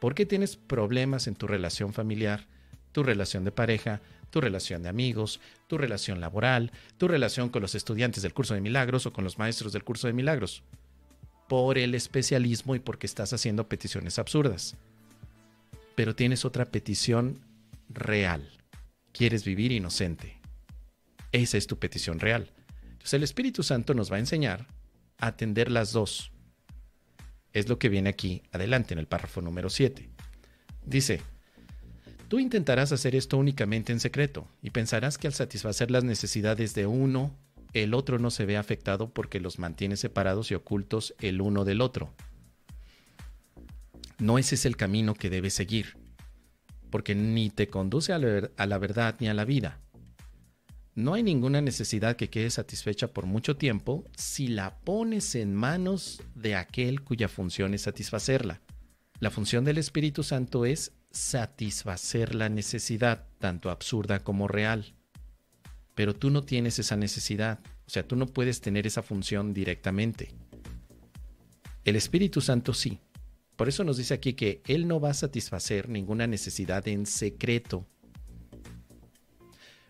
¿Por 0.00 0.14
qué 0.14 0.26
tienes 0.26 0.56
problemas 0.56 1.26
en 1.26 1.34
tu 1.34 1.46
relación 1.46 1.92
familiar, 1.92 2.46
tu 2.92 3.02
relación 3.02 3.44
de 3.44 3.52
pareja, 3.52 4.00
tu 4.36 4.42
relación 4.42 4.82
de 4.82 4.90
amigos, 4.90 5.40
tu 5.66 5.78
relación 5.78 6.20
laboral, 6.20 6.70
tu 6.98 7.08
relación 7.08 7.48
con 7.48 7.62
los 7.62 7.74
estudiantes 7.74 8.22
del 8.22 8.34
curso 8.34 8.52
de 8.52 8.60
milagros 8.60 9.06
o 9.06 9.12
con 9.14 9.24
los 9.24 9.38
maestros 9.38 9.72
del 9.72 9.82
curso 9.82 10.08
de 10.08 10.12
milagros? 10.12 10.62
Por 11.48 11.78
el 11.78 11.94
especialismo 11.94 12.74
y 12.74 12.78
porque 12.78 13.06
estás 13.06 13.32
haciendo 13.32 13.66
peticiones 13.66 14.18
absurdas. 14.18 14.76
Pero 15.94 16.14
tienes 16.14 16.44
otra 16.44 16.66
petición 16.66 17.40
real. 17.88 18.46
Quieres 19.10 19.42
vivir 19.42 19.72
inocente. 19.72 20.38
Esa 21.32 21.56
es 21.56 21.66
tu 21.66 21.78
petición 21.78 22.20
real. 22.20 22.52
Entonces 22.82 23.14
el 23.14 23.22
Espíritu 23.22 23.62
Santo 23.62 23.94
nos 23.94 24.12
va 24.12 24.16
a 24.16 24.18
enseñar 24.18 24.66
a 25.16 25.28
atender 25.28 25.70
las 25.70 25.92
dos 25.92 26.30
es 27.54 27.70
lo 27.70 27.78
que 27.78 27.88
viene 27.88 28.10
aquí 28.10 28.42
adelante 28.52 28.92
en 28.92 28.98
el 28.98 29.06
párrafo 29.06 29.40
número 29.40 29.70
7. 29.70 30.10
Dice, 30.84 31.22
tú 32.28 32.38
intentarás 32.38 32.92
hacer 32.92 33.14
esto 33.14 33.38
únicamente 33.38 33.92
en 33.92 34.00
secreto 34.00 34.48
y 34.62 34.70
pensarás 34.70 35.18
que 35.18 35.26
al 35.26 35.34
satisfacer 35.34 35.90
las 35.90 36.04
necesidades 36.04 36.74
de 36.74 36.86
uno, 36.86 37.36
el 37.72 37.94
otro 37.94 38.18
no 38.18 38.30
se 38.30 38.46
ve 38.46 38.56
afectado 38.56 39.10
porque 39.10 39.40
los 39.40 39.58
mantiene 39.58 39.96
separados 39.96 40.50
y 40.50 40.54
ocultos 40.54 41.14
el 41.20 41.40
uno 41.40 41.64
del 41.64 41.80
otro. 41.80 42.12
No 44.18 44.38
ese 44.38 44.54
es 44.54 44.64
el 44.64 44.76
camino 44.76 45.14
que 45.14 45.28
debes 45.28 45.54
seguir, 45.54 45.98
porque 46.90 47.14
ni 47.14 47.50
te 47.50 47.68
conduce 47.68 48.12
a 48.12 48.18
la, 48.18 48.78
verdad 48.78 49.16
ni 49.20 49.28
a 49.28 49.34
la 49.34 49.44
vida. 49.44 49.78
No 50.94 51.12
hay 51.12 51.22
ninguna 51.22 51.60
necesidad 51.60 52.16
que 52.16 52.30
quede 52.30 52.48
satisfecha 52.48 53.08
por 53.08 53.26
mucho 53.26 53.58
tiempo 53.58 54.04
si 54.16 54.48
la 54.48 54.78
pones 54.78 55.34
en 55.34 55.54
manos 55.54 56.22
de 56.34 56.54
aquel 56.54 57.02
cuya 57.02 57.28
función 57.28 57.74
es 57.74 57.82
satisfacerla. 57.82 58.62
La 59.20 59.30
función 59.30 59.64
del 59.64 59.76
Espíritu 59.76 60.22
Santo 60.22 60.64
es 60.64 60.92
satisfacer 61.16 62.34
la 62.34 62.48
necesidad, 62.48 63.26
tanto 63.38 63.70
absurda 63.70 64.22
como 64.22 64.48
real. 64.48 64.94
Pero 65.94 66.14
tú 66.14 66.30
no 66.30 66.42
tienes 66.42 66.78
esa 66.78 66.96
necesidad, 66.96 67.60
o 67.86 67.90
sea, 67.90 68.06
tú 68.06 68.16
no 68.16 68.26
puedes 68.26 68.60
tener 68.60 68.86
esa 68.86 69.02
función 69.02 69.54
directamente. 69.54 70.34
El 71.84 71.96
Espíritu 71.96 72.40
Santo 72.40 72.74
sí. 72.74 73.00
Por 73.56 73.68
eso 73.68 73.84
nos 73.84 73.96
dice 73.96 74.14
aquí 74.14 74.34
que 74.34 74.62
Él 74.66 74.86
no 74.86 75.00
va 75.00 75.10
a 75.10 75.14
satisfacer 75.14 75.88
ninguna 75.88 76.26
necesidad 76.26 76.86
en 76.88 77.06
secreto 77.06 77.86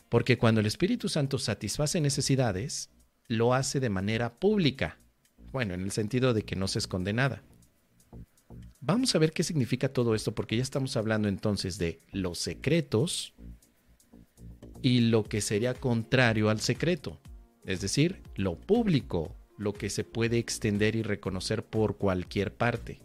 porque 0.08 0.38
cuando 0.38 0.60
el 0.60 0.66
Espíritu 0.66 1.08
Santo 1.08 1.38
satisface 1.38 2.00
necesidades, 2.00 2.90
lo 3.28 3.54
hace 3.54 3.80
de 3.80 3.90
manera 3.90 4.34
pública. 4.34 4.98
Bueno, 5.52 5.74
en 5.74 5.82
el 5.82 5.90
sentido 5.90 6.32
de 6.32 6.42
que 6.42 6.56
no 6.56 6.68
se 6.68 6.78
esconde 6.78 7.12
nada. 7.12 7.42
Vamos 8.86 9.16
a 9.16 9.18
ver 9.18 9.32
qué 9.32 9.42
significa 9.42 9.88
todo 9.88 10.14
esto, 10.14 10.32
porque 10.32 10.56
ya 10.56 10.62
estamos 10.62 10.96
hablando 10.96 11.26
entonces 11.26 11.76
de 11.76 12.00
los 12.12 12.38
secretos 12.38 13.34
y 14.80 15.00
lo 15.00 15.24
que 15.24 15.40
sería 15.40 15.74
contrario 15.74 16.50
al 16.50 16.60
secreto, 16.60 17.20
es 17.64 17.80
decir, 17.80 18.22
lo 18.36 18.54
público, 18.54 19.34
lo 19.58 19.72
que 19.72 19.90
se 19.90 20.04
puede 20.04 20.38
extender 20.38 20.94
y 20.94 21.02
reconocer 21.02 21.64
por 21.64 21.96
cualquier 21.96 22.54
parte. 22.54 23.00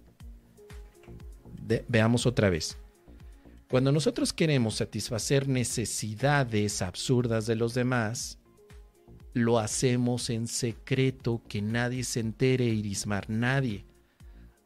veamos 1.88 2.28
otra 2.28 2.52
vez. 2.52 2.78
Cuando 3.68 3.92
nosotros 3.92 4.34
queremos 4.34 4.76
satisfacer 4.76 5.48
necesidades 5.48 6.84
absurdas 6.84 7.48
de 7.48 7.56
los 7.56 7.74
demás, 7.74 8.38
lo 9.34 9.58
hacemos 9.58 10.30
en 10.30 10.46
secreto, 10.46 11.42
que 11.48 11.64
nadie 11.64 12.04
se 12.04 12.20
entere, 12.20 12.66
Irismar, 12.66 13.32
nadie. 13.32 13.84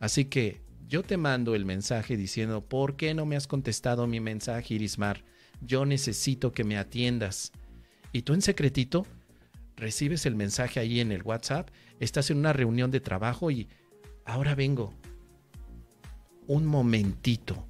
Así 0.01 0.25
que 0.25 0.64
yo 0.87 1.03
te 1.03 1.17
mando 1.17 1.55
el 1.55 1.65
mensaje 1.65 2.17
diciendo, 2.17 2.63
¿por 2.63 2.95
qué 2.95 3.13
no 3.13 3.25
me 3.25 3.35
has 3.35 3.47
contestado 3.47 4.07
mi 4.07 4.19
mensaje, 4.19 4.75
Irismar? 4.75 5.23
Yo 5.61 5.85
necesito 5.85 6.51
que 6.51 6.63
me 6.63 6.77
atiendas. 6.77 7.51
Y 8.11 8.21
tú 8.21 8.33
en 8.33 8.41
secretito 8.41 9.05
recibes 9.75 10.25
el 10.25 10.35
mensaje 10.35 10.79
ahí 10.79 10.99
en 10.99 11.11
el 11.11 11.23
WhatsApp, 11.23 11.69
estás 11.99 12.29
en 12.29 12.37
una 12.37 12.53
reunión 12.53 12.91
de 12.91 12.99
trabajo 12.99 13.51
y 13.51 13.67
ahora 14.25 14.55
vengo. 14.55 14.93
Un 16.47 16.65
momentito 16.65 17.67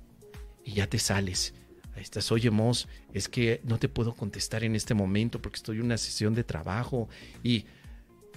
y 0.63 0.74
ya 0.74 0.88
te 0.88 1.00
sales. 1.00 1.53
Ahí 1.95 2.01
estás, 2.01 2.31
oye 2.31 2.51
Mos, 2.51 2.89
es 3.13 3.29
que 3.29 3.62
no 3.63 3.77
te 3.77 3.88
puedo 3.88 4.13
contestar 4.13 4.65
en 4.65 4.75
este 4.75 4.93
momento 4.93 5.41
porque 5.41 5.55
estoy 5.55 5.77
en 5.77 5.84
una 5.84 5.98
sesión 5.98 6.36
de 6.36 6.43
trabajo 6.43 7.07
y 7.41 7.65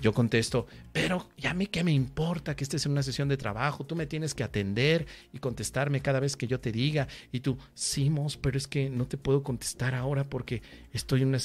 yo 0.00 0.12
contesto, 0.12 0.66
pero 0.92 1.28
ya 1.36 1.54
me 1.54 1.66
que 1.66 1.84
me 1.84 1.92
importa 1.92 2.54
que 2.54 2.64
estés 2.64 2.86
en 2.86 2.92
una 2.92 3.02
sesión 3.02 3.28
de 3.28 3.36
trabajo, 3.36 3.84
tú 3.84 3.96
me 3.96 4.06
tienes 4.06 4.34
que 4.34 4.44
atender 4.44 5.06
y 5.32 5.38
contestarme 5.38 6.00
cada 6.00 6.20
vez 6.20 6.36
que 6.36 6.46
yo 6.46 6.60
te 6.60 6.72
diga. 6.72 7.08
Y 7.32 7.40
tú, 7.40 7.58
sí, 7.74 8.10
Mos, 8.10 8.36
pero 8.36 8.56
es 8.56 8.66
que 8.66 8.90
no 8.90 9.06
te 9.06 9.16
puedo 9.16 9.42
contestar 9.42 9.94
ahora 9.94 10.24
porque 10.24 10.62
estoy 10.92 11.22
en 11.22 11.28
una... 11.28 11.38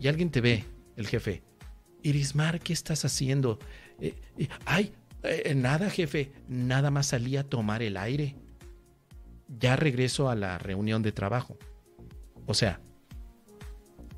Y 0.00 0.08
alguien 0.08 0.30
te 0.30 0.40
ve, 0.40 0.64
el 0.96 1.06
jefe. 1.06 1.42
Irismar, 2.02 2.60
¿qué 2.60 2.72
estás 2.72 3.04
haciendo? 3.04 3.58
Eh, 4.00 4.16
ay, 4.64 4.92
eh, 5.22 5.54
nada, 5.54 5.88
jefe, 5.88 6.32
nada 6.48 6.90
más 6.90 7.06
salí 7.06 7.36
a 7.36 7.44
tomar 7.44 7.82
el 7.82 7.96
aire 7.96 8.36
ya 9.58 9.76
regreso 9.76 10.28
a 10.28 10.34
la 10.34 10.58
reunión 10.58 11.02
de 11.02 11.12
trabajo. 11.12 11.56
O 12.46 12.54
sea, 12.54 12.80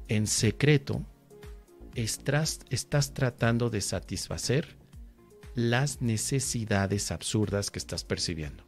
en 0.08 0.26
secreto, 0.26 1.04
estás, 1.94 3.14
tratando 3.14 3.70
de 3.70 3.80
satisfacer 3.80 4.76
las 5.54 6.02
necesidades 6.02 7.10
absurdas 7.12 7.70
que 7.70 7.78
estás 7.78 8.04
percibiendo. 8.04 8.64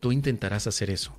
Tú 0.00 0.12
intentarás 0.12 0.66
hacer 0.66 0.90
eso. 0.90 1.14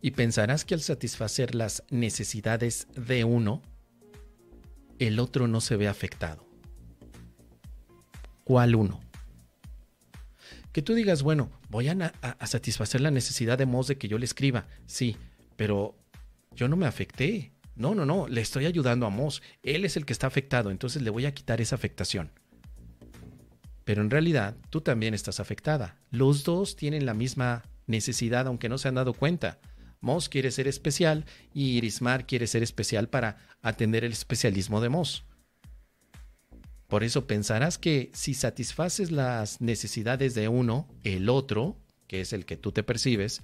Y 0.00 0.10
pensarás 0.10 0.64
que 0.64 0.74
al 0.74 0.80
satisfacer 0.80 1.54
las 1.54 1.82
necesidades 1.90 2.88
de 2.94 3.24
uno, 3.24 3.62
el 4.98 5.18
otro 5.18 5.48
no 5.48 5.60
se 5.60 5.76
ve 5.76 5.88
afectado. 5.88 6.46
¿Cuál 8.44 8.74
uno? 8.74 9.00
Que 10.72 10.82
tú 10.82 10.94
digas, 10.94 11.22
bueno, 11.22 11.50
voy 11.70 11.88
a, 11.88 12.12
a, 12.20 12.46
satisfacer 12.46 13.00
la 13.00 13.10
necesidad 13.10 13.56
de 13.56 13.64
Moss 13.64 13.86
de 13.86 13.96
que 13.96 14.08
yo 14.08 14.18
le 14.18 14.24
escriba. 14.24 14.66
Sí, 14.86 15.16
pero 15.56 15.96
yo 16.52 16.68
no 16.68 16.76
me 16.76 16.86
afecté. 16.86 17.53
No, 17.76 17.94
no, 17.94 18.06
no, 18.06 18.28
le 18.28 18.40
estoy 18.40 18.66
ayudando 18.66 19.06
a 19.06 19.10
Moss. 19.10 19.42
Él 19.62 19.84
es 19.84 19.96
el 19.96 20.04
que 20.04 20.12
está 20.12 20.26
afectado, 20.26 20.70
entonces 20.70 21.02
le 21.02 21.10
voy 21.10 21.26
a 21.26 21.34
quitar 21.34 21.60
esa 21.60 21.74
afectación. 21.74 22.30
Pero 23.84 24.00
en 24.00 24.10
realidad 24.10 24.56
tú 24.70 24.80
también 24.80 25.12
estás 25.14 25.40
afectada. 25.40 25.98
Los 26.10 26.44
dos 26.44 26.76
tienen 26.76 27.04
la 27.04 27.14
misma 27.14 27.62
necesidad, 27.86 28.46
aunque 28.46 28.68
no 28.68 28.78
se 28.78 28.88
han 28.88 28.94
dado 28.94 29.12
cuenta. 29.12 29.58
Moss 30.00 30.28
quiere 30.28 30.50
ser 30.50 30.68
especial 30.68 31.24
y 31.52 31.76
Irismar 31.76 32.26
quiere 32.26 32.46
ser 32.46 32.62
especial 32.62 33.08
para 33.08 33.38
atender 33.62 34.04
el 34.04 34.12
especialismo 34.12 34.80
de 34.80 34.88
Moss. 34.90 35.24
Por 36.88 37.02
eso 37.02 37.26
pensarás 37.26 37.78
que 37.78 38.10
si 38.14 38.34
satisfaces 38.34 39.10
las 39.10 39.60
necesidades 39.60 40.34
de 40.34 40.48
uno, 40.48 40.88
el 41.02 41.28
otro, 41.28 41.76
que 42.06 42.20
es 42.20 42.32
el 42.32 42.44
que 42.44 42.56
tú 42.56 42.72
te 42.72 42.82
percibes, 42.82 43.42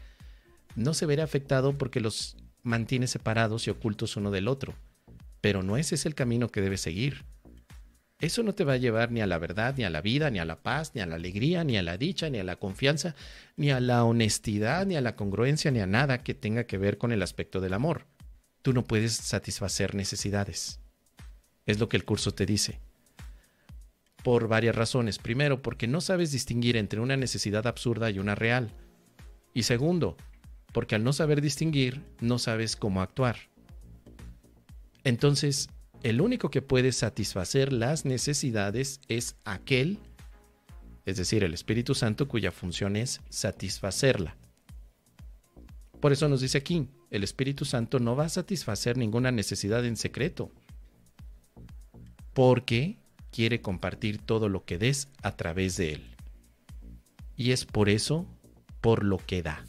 no 0.77 0.95
se 0.95 1.07
verá 1.07 1.25
afectado 1.25 1.77
porque 1.77 2.01
los 2.01 2.37
mantienes 2.63 3.11
separados 3.11 3.67
y 3.67 3.71
ocultos 3.71 4.17
uno 4.17 4.31
del 4.31 4.49
otro. 4.49 4.75
Pero 5.41 5.63
no 5.63 5.77
ese 5.77 5.95
es 5.95 6.07
el 6.07 6.15
camino 6.15 6.49
que 6.49 6.61
debes 6.61 6.81
seguir. 6.81 7.25
Eso 8.21 8.43
no 8.43 8.55
te 8.55 8.65
va 8.65 8.75
a 8.75 8.79
llevar 8.79 9.11
ni 9.11 9.23
a 9.23 9.27
la 9.27 9.39
verdad, 9.39 9.75
ni 9.79 9.85
a 9.85 9.91
la 9.91 10.03
vida, 10.03 10.31
ni 10.31 10.39
a 10.39 10.45
la 10.45 10.63
paz, 10.63 10.93
ni 10.95 11.01
a 11.01 11.07
la 11.07 11.15
alegría, 11.15 11.65
ni 11.65 11.79
a 11.79 11.83
la 11.83 11.97
dicha, 11.97 12.29
ni 12.29 12.39
a 12.39 12.45
la 12.45 12.57
confianza, 12.57 13.15
ni 13.57 13.71
a 13.71 13.81
la 13.81 14.05
honestidad, 14.05 14.87
ni 14.87 14.97
a 14.97 15.01
la 15.01 15.17
congruencia, 15.17 15.71
ni 15.71 15.81
a 15.81 15.87
nada 15.87 16.23
que 16.23 16.35
tenga 16.35 16.65
que 16.65 16.77
ver 16.77 16.99
con 16.99 17.13
el 17.13 17.23
aspecto 17.23 17.61
del 17.61 17.73
amor. 17.73 18.07
Tú 18.61 18.75
no 18.75 18.85
puedes 18.85 19.15
satisfacer 19.15 19.95
necesidades. 19.95 20.81
Es 21.65 21.79
lo 21.79 21.89
que 21.89 21.97
el 21.97 22.05
curso 22.05 22.33
te 22.33 22.45
dice 22.45 22.81
por 24.23 24.49
varias 24.49 24.75
razones. 24.75 25.19
Primero, 25.19 25.63
porque 25.63 25.87
no 25.87 26.01
sabes 26.01 26.33
distinguir 26.33 26.77
entre 26.77 27.01
una 27.01 27.17
necesidad 27.17 27.67
absurda 27.67 28.11
y 28.11 28.19
una 28.19 28.35
real. 28.35 28.71
Y 29.55 29.65
segundo, 29.65 30.17
porque 30.73 30.95
al 30.95 31.05
no 31.05 31.13
saber 31.13 31.41
distinguir, 31.41 32.03
no 32.21 32.39
sabes 32.39 32.77
cómo 32.77 33.03
actuar. 33.03 33.37
Entonces, 35.05 35.69
el 36.03 36.21
único 36.21 36.51
que 36.51 36.63
puede 36.63 36.93
satisfacer 36.93 37.73
las 37.73 38.05
necesidades 38.05 39.01
es 39.09 39.37
aquel, 39.45 39.99
es 41.05 41.17
decir, 41.17 41.45
el 41.45 41.55
Espíritu 41.55 41.95
Santo 41.95 42.29
cuya 42.29 42.53
función 42.53 42.97
es 42.97 43.21
satisfacerla. 43.29 44.37
Por 46.01 46.13
eso 46.13 46.29
nos 46.29 46.41
dice 46.41 46.59
aquí, 46.59 46.89
el 47.11 47.25
Espíritu 47.25 47.65
Santo 47.65 47.99
no 47.99 48.17
va 48.17 48.27
a 48.27 48.31
satisfacer 48.31 48.97
ninguna 48.97 49.31
necesidad 49.31 49.85
en 49.85 49.97
secreto, 49.97 50.51
porque 52.33 52.99
quiere 53.31 53.61
compartir 53.61 54.19
todo 54.19 54.49
lo 54.49 54.65
que 54.65 54.79
des 54.79 55.09
a 55.23 55.37
través 55.37 55.77
de 55.77 55.95
él. 55.95 56.17
Y 57.37 57.53
es 57.53 57.65
por 57.65 57.89
eso, 57.89 58.27
por 58.81 59.05
lo 59.05 59.19
que 59.19 59.43
da. 59.43 59.65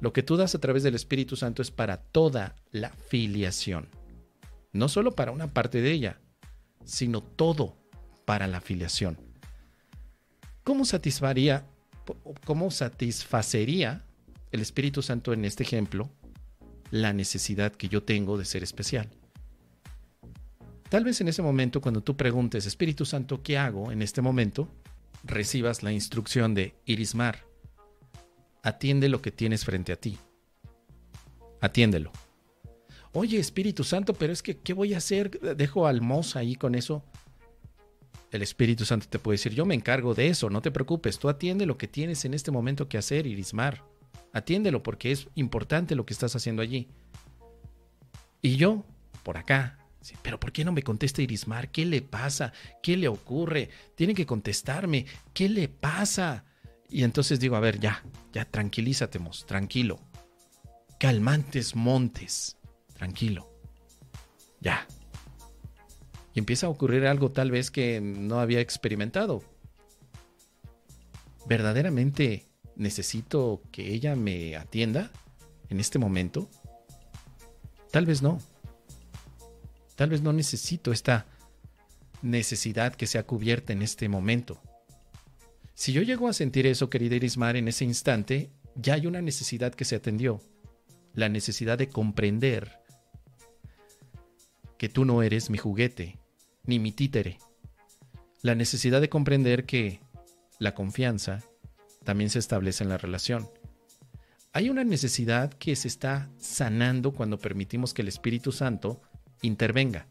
Lo 0.00 0.12
que 0.12 0.22
tú 0.22 0.36
das 0.36 0.54
a 0.54 0.60
través 0.60 0.82
del 0.82 0.94
Espíritu 0.94 1.36
Santo 1.36 1.62
es 1.62 1.70
para 1.70 1.98
toda 1.98 2.56
la 2.70 2.90
filiación. 2.90 3.88
No 4.72 4.88
solo 4.88 5.14
para 5.14 5.32
una 5.32 5.52
parte 5.52 5.80
de 5.80 5.92
ella, 5.92 6.20
sino 6.84 7.22
todo 7.22 7.76
para 8.24 8.46
la 8.46 8.60
filiación. 8.60 9.18
¿Cómo 10.62 10.84
satisfaría, 10.84 11.66
cómo 12.44 12.70
satisfacería 12.70 14.04
el 14.50 14.60
Espíritu 14.60 15.02
Santo 15.02 15.32
en 15.32 15.44
este 15.44 15.62
ejemplo 15.62 16.10
la 16.90 17.12
necesidad 17.12 17.72
que 17.72 17.88
yo 17.88 18.02
tengo 18.02 18.38
de 18.38 18.44
ser 18.44 18.62
especial? 18.62 19.08
Tal 20.88 21.04
vez 21.04 21.20
en 21.20 21.28
ese 21.28 21.42
momento, 21.42 21.80
cuando 21.80 22.02
tú 22.02 22.16
preguntes, 22.16 22.66
Espíritu 22.66 23.04
Santo, 23.04 23.42
¿qué 23.42 23.58
hago 23.58 23.90
en 23.90 24.00
este 24.00 24.22
momento? 24.22 24.68
Recibas 25.24 25.82
la 25.82 25.92
instrucción 25.92 26.54
de 26.54 26.74
Irismar. 26.84 27.44
Atiende 28.64 29.10
lo 29.10 29.20
que 29.20 29.30
tienes 29.30 29.64
frente 29.64 29.92
a 29.92 29.96
ti. 29.96 30.18
Atiéndelo. 31.60 32.10
Oye, 33.12 33.38
Espíritu 33.38 33.84
Santo, 33.84 34.14
pero 34.14 34.32
es 34.32 34.42
que, 34.42 34.56
¿qué 34.56 34.72
voy 34.72 34.94
a 34.94 34.96
hacer? 34.96 35.38
Dejo 35.56 35.86
al 35.86 36.00
Mos 36.00 36.34
ahí 36.34 36.56
con 36.56 36.74
eso. 36.74 37.04
El 38.32 38.40
Espíritu 38.40 38.86
Santo 38.86 39.06
te 39.08 39.18
puede 39.18 39.34
decir, 39.34 39.52
yo 39.52 39.66
me 39.66 39.74
encargo 39.74 40.14
de 40.14 40.28
eso, 40.28 40.48
no 40.48 40.62
te 40.62 40.70
preocupes, 40.70 41.18
tú 41.18 41.28
atiende 41.28 41.66
lo 41.66 41.76
que 41.76 41.86
tienes 41.86 42.24
en 42.24 42.32
este 42.32 42.50
momento 42.50 42.88
que 42.88 42.98
hacer, 42.98 43.26
Irismar. 43.26 43.84
Atiéndelo 44.32 44.82
porque 44.82 45.12
es 45.12 45.28
importante 45.34 45.94
lo 45.94 46.06
que 46.06 46.14
estás 46.14 46.34
haciendo 46.34 46.62
allí. 46.62 46.88
Y 48.40 48.56
yo, 48.56 48.82
por 49.22 49.36
acá, 49.36 49.78
pero 50.22 50.40
¿por 50.40 50.52
qué 50.52 50.64
no 50.64 50.72
me 50.72 50.82
contesta 50.82 51.20
Irismar? 51.20 51.70
¿Qué 51.70 51.84
le 51.84 52.00
pasa? 52.00 52.54
¿Qué 52.82 52.96
le 52.96 53.08
ocurre? 53.08 53.68
Tiene 53.94 54.14
que 54.14 54.26
contestarme. 54.26 55.04
¿Qué 55.34 55.50
le 55.50 55.68
pasa? 55.68 56.44
Y 56.88 57.02
entonces 57.02 57.40
digo, 57.40 57.56
a 57.56 57.60
ver, 57.60 57.80
ya, 57.80 58.04
ya, 58.32 58.44
tranquilízate, 58.44 59.18
tranquilo. 59.46 59.98
Calmantes 60.98 61.74
montes, 61.74 62.56
tranquilo. 62.94 63.50
Ya. 64.60 64.86
Y 66.34 66.38
empieza 66.38 66.66
a 66.66 66.70
ocurrir 66.70 67.06
algo 67.06 67.30
tal 67.30 67.50
vez 67.50 67.70
que 67.70 68.00
no 68.00 68.40
había 68.40 68.60
experimentado. 68.60 69.42
¿Verdaderamente 71.46 72.46
necesito 72.76 73.62
que 73.70 73.92
ella 73.92 74.16
me 74.16 74.56
atienda 74.56 75.10
en 75.68 75.80
este 75.80 75.98
momento? 75.98 76.48
Tal 77.90 78.06
vez 78.06 78.22
no. 78.22 78.38
Tal 79.94 80.10
vez 80.10 80.22
no 80.22 80.32
necesito 80.32 80.90
esta 80.90 81.26
necesidad 82.22 82.94
que 82.94 83.06
sea 83.06 83.24
cubierta 83.24 83.72
en 83.72 83.82
este 83.82 84.08
momento. 84.08 84.60
Si 85.74 85.92
yo 85.92 86.02
llego 86.02 86.28
a 86.28 86.32
sentir 86.32 86.66
eso, 86.66 86.88
querida 86.88 87.16
Irismar, 87.16 87.56
en 87.56 87.66
ese 87.68 87.84
instante, 87.84 88.50
ya 88.76 88.94
hay 88.94 89.06
una 89.06 89.20
necesidad 89.20 89.74
que 89.74 89.84
se 89.84 89.96
atendió. 89.96 90.40
La 91.14 91.28
necesidad 91.28 91.78
de 91.78 91.88
comprender 91.88 92.78
que 94.78 94.88
tú 94.88 95.04
no 95.04 95.22
eres 95.22 95.50
mi 95.50 95.58
juguete, 95.58 96.18
ni 96.64 96.78
mi 96.78 96.92
títere. 96.92 97.38
La 98.42 98.54
necesidad 98.54 99.00
de 99.00 99.08
comprender 99.08 99.64
que 99.64 100.00
la 100.58 100.74
confianza 100.74 101.42
también 102.04 102.30
se 102.30 102.38
establece 102.38 102.84
en 102.84 102.90
la 102.90 102.98
relación. 102.98 103.48
Hay 104.52 104.70
una 104.70 104.84
necesidad 104.84 105.52
que 105.54 105.74
se 105.74 105.88
está 105.88 106.30
sanando 106.38 107.12
cuando 107.12 107.38
permitimos 107.38 107.92
que 107.92 108.02
el 108.02 108.08
Espíritu 108.08 108.52
Santo 108.52 109.02
intervenga. 109.42 110.06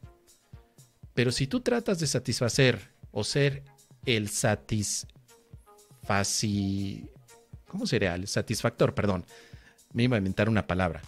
Pero 1.14 1.32
si 1.32 1.48
tú 1.48 1.62
tratas 1.62 2.00
de 2.00 2.08
satisfacer 2.08 2.92
o 3.12 3.24
ser 3.24 3.64
el 4.06 4.28
satisfaci... 6.04 7.10
¿Cómo 7.68 7.88
sería? 7.88 8.16
El 8.16 8.28
satisfactor, 8.28 8.94
perdón. 8.94 9.26
Me 9.94 10.04
iba 10.04 10.16
a 10.16 10.20
inventar 10.20 10.50
una 10.50 10.68
palabra. 10.68 11.02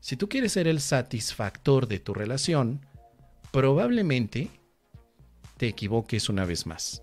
Si 0.00 0.16
tú 0.16 0.28
quieres 0.28 0.52
ser 0.52 0.68
el 0.68 0.80
satisfactor 0.80 1.88
de 1.88 1.98
tu 1.98 2.14
relación, 2.14 2.84
probablemente 3.50 4.50
te 5.56 5.66
equivoques 5.66 6.28
una 6.28 6.44
vez 6.44 6.66
más. 6.66 7.02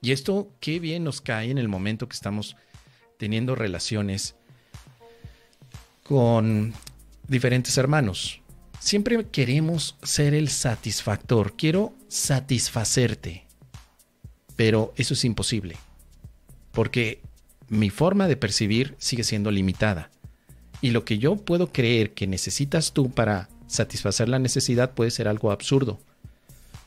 Y 0.00 0.12
esto 0.12 0.50
qué 0.60 0.80
bien 0.80 1.04
nos 1.04 1.20
cae 1.20 1.50
en 1.50 1.58
el 1.58 1.68
momento 1.68 2.08
que 2.08 2.14
estamos 2.14 2.56
teniendo 3.18 3.54
relaciones 3.54 4.36
con 6.02 6.74
diferentes 7.26 7.76
hermanos. 7.78 8.40
Siempre 8.78 9.26
queremos 9.28 9.96
ser 10.02 10.34
el 10.34 10.50
satisfactor. 10.50 11.56
Quiero 11.56 11.94
satisfacerte. 12.08 13.44
Pero 14.56 14.92
eso 14.96 15.14
es 15.14 15.24
imposible. 15.24 15.76
Porque 16.72 17.20
mi 17.68 17.90
forma 17.90 18.28
de 18.28 18.36
percibir 18.36 18.94
sigue 18.98 19.24
siendo 19.24 19.50
limitada. 19.50 20.10
Y 20.80 20.90
lo 20.90 21.04
que 21.04 21.18
yo 21.18 21.36
puedo 21.36 21.72
creer 21.72 22.12
que 22.12 22.26
necesitas 22.26 22.92
tú 22.92 23.10
para 23.10 23.48
satisfacer 23.66 24.28
la 24.28 24.38
necesidad 24.38 24.92
puede 24.92 25.10
ser 25.10 25.28
algo 25.28 25.50
absurdo. 25.50 25.98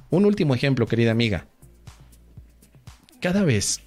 Un 0.10 0.26
último 0.26 0.56
ejemplo, 0.56 0.88
querida 0.88 1.12
amiga. 1.12 1.48
Cada 3.20 3.44
vez 3.44 3.82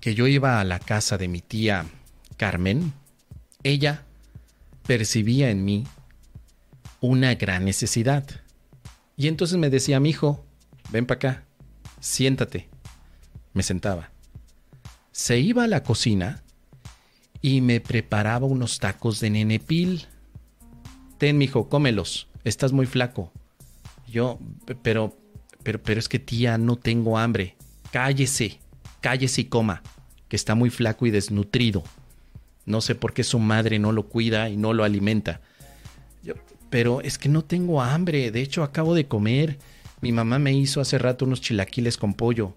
que 0.00 0.14
yo 0.14 0.26
iba 0.26 0.60
a 0.60 0.64
la 0.64 0.78
casa 0.78 1.18
de 1.18 1.28
mi 1.28 1.40
tía 1.40 1.84
Carmen, 2.36 2.92
ella 3.62 4.04
percibía 4.86 5.50
en 5.50 5.64
mí 5.64 5.84
una 7.00 7.34
gran 7.34 7.64
necesidad. 7.64 8.24
Y 9.16 9.28
entonces 9.28 9.58
me 9.58 9.70
decía, 9.70 10.00
mi 10.00 10.10
hijo, 10.10 10.44
ven 10.90 11.06
para 11.06 11.16
acá, 11.16 11.44
siéntate. 12.00 12.68
Me 13.56 13.62
sentaba. 13.64 14.10
Se 15.10 15.40
iba 15.40 15.64
a 15.64 15.66
la 15.66 15.82
cocina 15.82 16.44
y 17.40 17.62
me 17.62 17.80
preparaba 17.80 18.46
unos 18.46 18.78
tacos 18.78 19.18
de 19.18 19.30
nenepil. 19.30 20.06
Ten, 21.18 21.38
mijo, 21.38 21.68
cómelos. 21.68 22.28
Estás 22.44 22.72
muy 22.72 22.86
flaco. 22.86 23.32
Yo, 24.06 24.38
pero, 24.82 25.16
pero, 25.62 25.82
pero 25.82 25.98
es 25.98 26.08
que 26.08 26.18
tía, 26.18 26.58
no 26.58 26.76
tengo 26.76 27.18
hambre. 27.18 27.56
Cállese, 27.90 28.60
cállese 29.00 29.40
y 29.40 29.44
coma, 29.46 29.82
que 30.28 30.36
está 30.36 30.54
muy 30.54 30.70
flaco 30.70 31.06
y 31.06 31.10
desnutrido. 31.10 31.82
No 32.66 32.80
sé 32.80 32.94
por 32.94 33.14
qué 33.14 33.24
su 33.24 33.38
madre 33.38 33.78
no 33.78 33.90
lo 33.90 34.08
cuida 34.08 34.50
y 34.50 34.56
no 34.56 34.72
lo 34.74 34.84
alimenta 34.84 35.40
pero 36.70 37.00
es 37.00 37.18
que 37.18 37.28
no 37.28 37.44
tengo 37.44 37.80
hambre. 37.80 38.30
De 38.30 38.42
hecho, 38.42 38.62
acabo 38.62 38.94
de 38.94 39.06
comer. 39.06 39.58
Mi 40.00 40.12
mamá 40.12 40.38
me 40.38 40.52
hizo 40.52 40.80
hace 40.80 40.98
rato 40.98 41.24
unos 41.24 41.40
chilaquiles 41.40 41.96
con 41.96 42.14
pollo. 42.14 42.54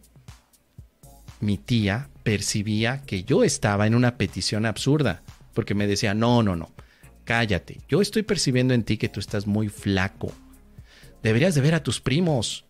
Mi 1.39 1.57
tía 1.57 2.09
percibía 2.23 3.01
que 3.03 3.23
yo 3.23 3.43
estaba 3.43 3.87
en 3.87 3.95
una 3.95 4.17
petición 4.17 4.65
absurda, 4.65 5.23
porque 5.53 5.73
me 5.73 5.87
decía, 5.87 6.13
no, 6.13 6.43
no, 6.43 6.55
no, 6.55 6.71
cállate, 7.23 7.79
yo 7.87 8.01
estoy 8.01 8.23
percibiendo 8.23 8.73
en 8.73 8.83
ti 8.83 8.97
que 8.97 9.09
tú 9.09 9.19
estás 9.19 9.47
muy 9.47 9.69
flaco. 9.69 10.31
Deberías 11.23 11.55
de 11.55 11.61
ver 11.61 11.75
a 11.75 11.83
tus 11.83 11.99
primos. 11.99 12.65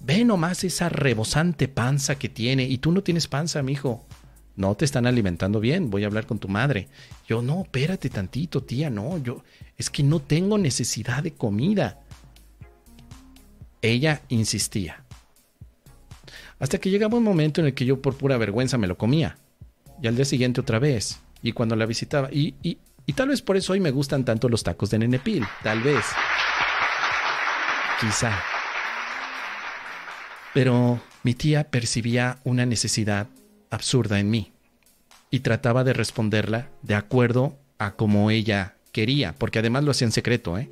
Ve 0.00 0.24
nomás 0.24 0.64
esa 0.64 0.88
rebosante 0.88 1.68
panza 1.68 2.16
que 2.16 2.28
tiene 2.28 2.64
y 2.64 2.78
tú 2.78 2.90
no 2.90 3.02
tienes 3.02 3.28
panza, 3.28 3.62
mijo. 3.62 4.04
No 4.56 4.74
te 4.74 4.84
están 4.84 5.06
alimentando 5.06 5.60
bien, 5.60 5.90
voy 5.90 6.04
a 6.04 6.08
hablar 6.08 6.26
con 6.26 6.38
tu 6.38 6.48
madre. 6.48 6.88
Yo, 7.26 7.40
no, 7.40 7.62
espérate 7.62 8.10
tantito, 8.10 8.62
tía, 8.62 8.90
no, 8.90 9.16
yo, 9.18 9.44
es 9.78 9.88
que 9.88 10.02
no 10.02 10.20
tengo 10.20 10.58
necesidad 10.58 11.22
de 11.22 11.32
comida. 11.32 12.00
Ella 13.80 14.22
insistía. 14.28 15.01
Hasta 16.62 16.78
que 16.78 16.90
llegaba 16.90 17.18
un 17.18 17.24
momento 17.24 17.60
en 17.60 17.66
el 17.66 17.74
que 17.74 17.84
yo 17.84 18.00
por 18.00 18.16
pura 18.16 18.36
vergüenza 18.36 18.78
me 18.78 18.86
lo 18.86 18.96
comía. 18.96 19.36
Y 20.00 20.06
al 20.06 20.14
día 20.14 20.24
siguiente 20.24 20.60
otra 20.60 20.78
vez. 20.78 21.18
Y 21.42 21.50
cuando 21.50 21.74
la 21.74 21.86
visitaba. 21.86 22.28
Y, 22.30 22.54
y, 22.62 22.78
y 23.04 23.14
tal 23.14 23.30
vez 23.30 23.42
por 23.42 23.56
eso 23.56 23.72
hoy 23.72 23.80
me 23.80 23.90
gustan 23.90 24.24
tanto 24.24 24.48
los 24.48 24.62
tacos 24.62 24.88
de 24.90 25.00
nenepil. 25.00 25.44
Tal 25.64 25.82
vez. 25.82 26.04
Quizá. 28.00 28.40
Pero 30.54 31.00
mi 31.24 31.34
tía 31.34 31.64
percibía 31.64 32.38
una 32.44 32.64
necesidad 32.64 33.26
absurda 33.70 34.20
en 34.20 34.30
mí 34.30 34.52
y 35.32 35.40
trataba 35.40 35.82
de 35.82 35.94
responderla 35.94 36.68
de 36.82 36.94
acuerdo 36.94 37.58
a 37.78 37.96
como 37.96 38.30
ella 38.30 38.76
quería, 38.92 39.34
porque 39.34 39.58
además 39.58 39.82
lo 39.82 39.90
hacía 39.90 40.06
en 40.06 40.12
secreto, 40.12 40.56
¿eh? 40.58 40.70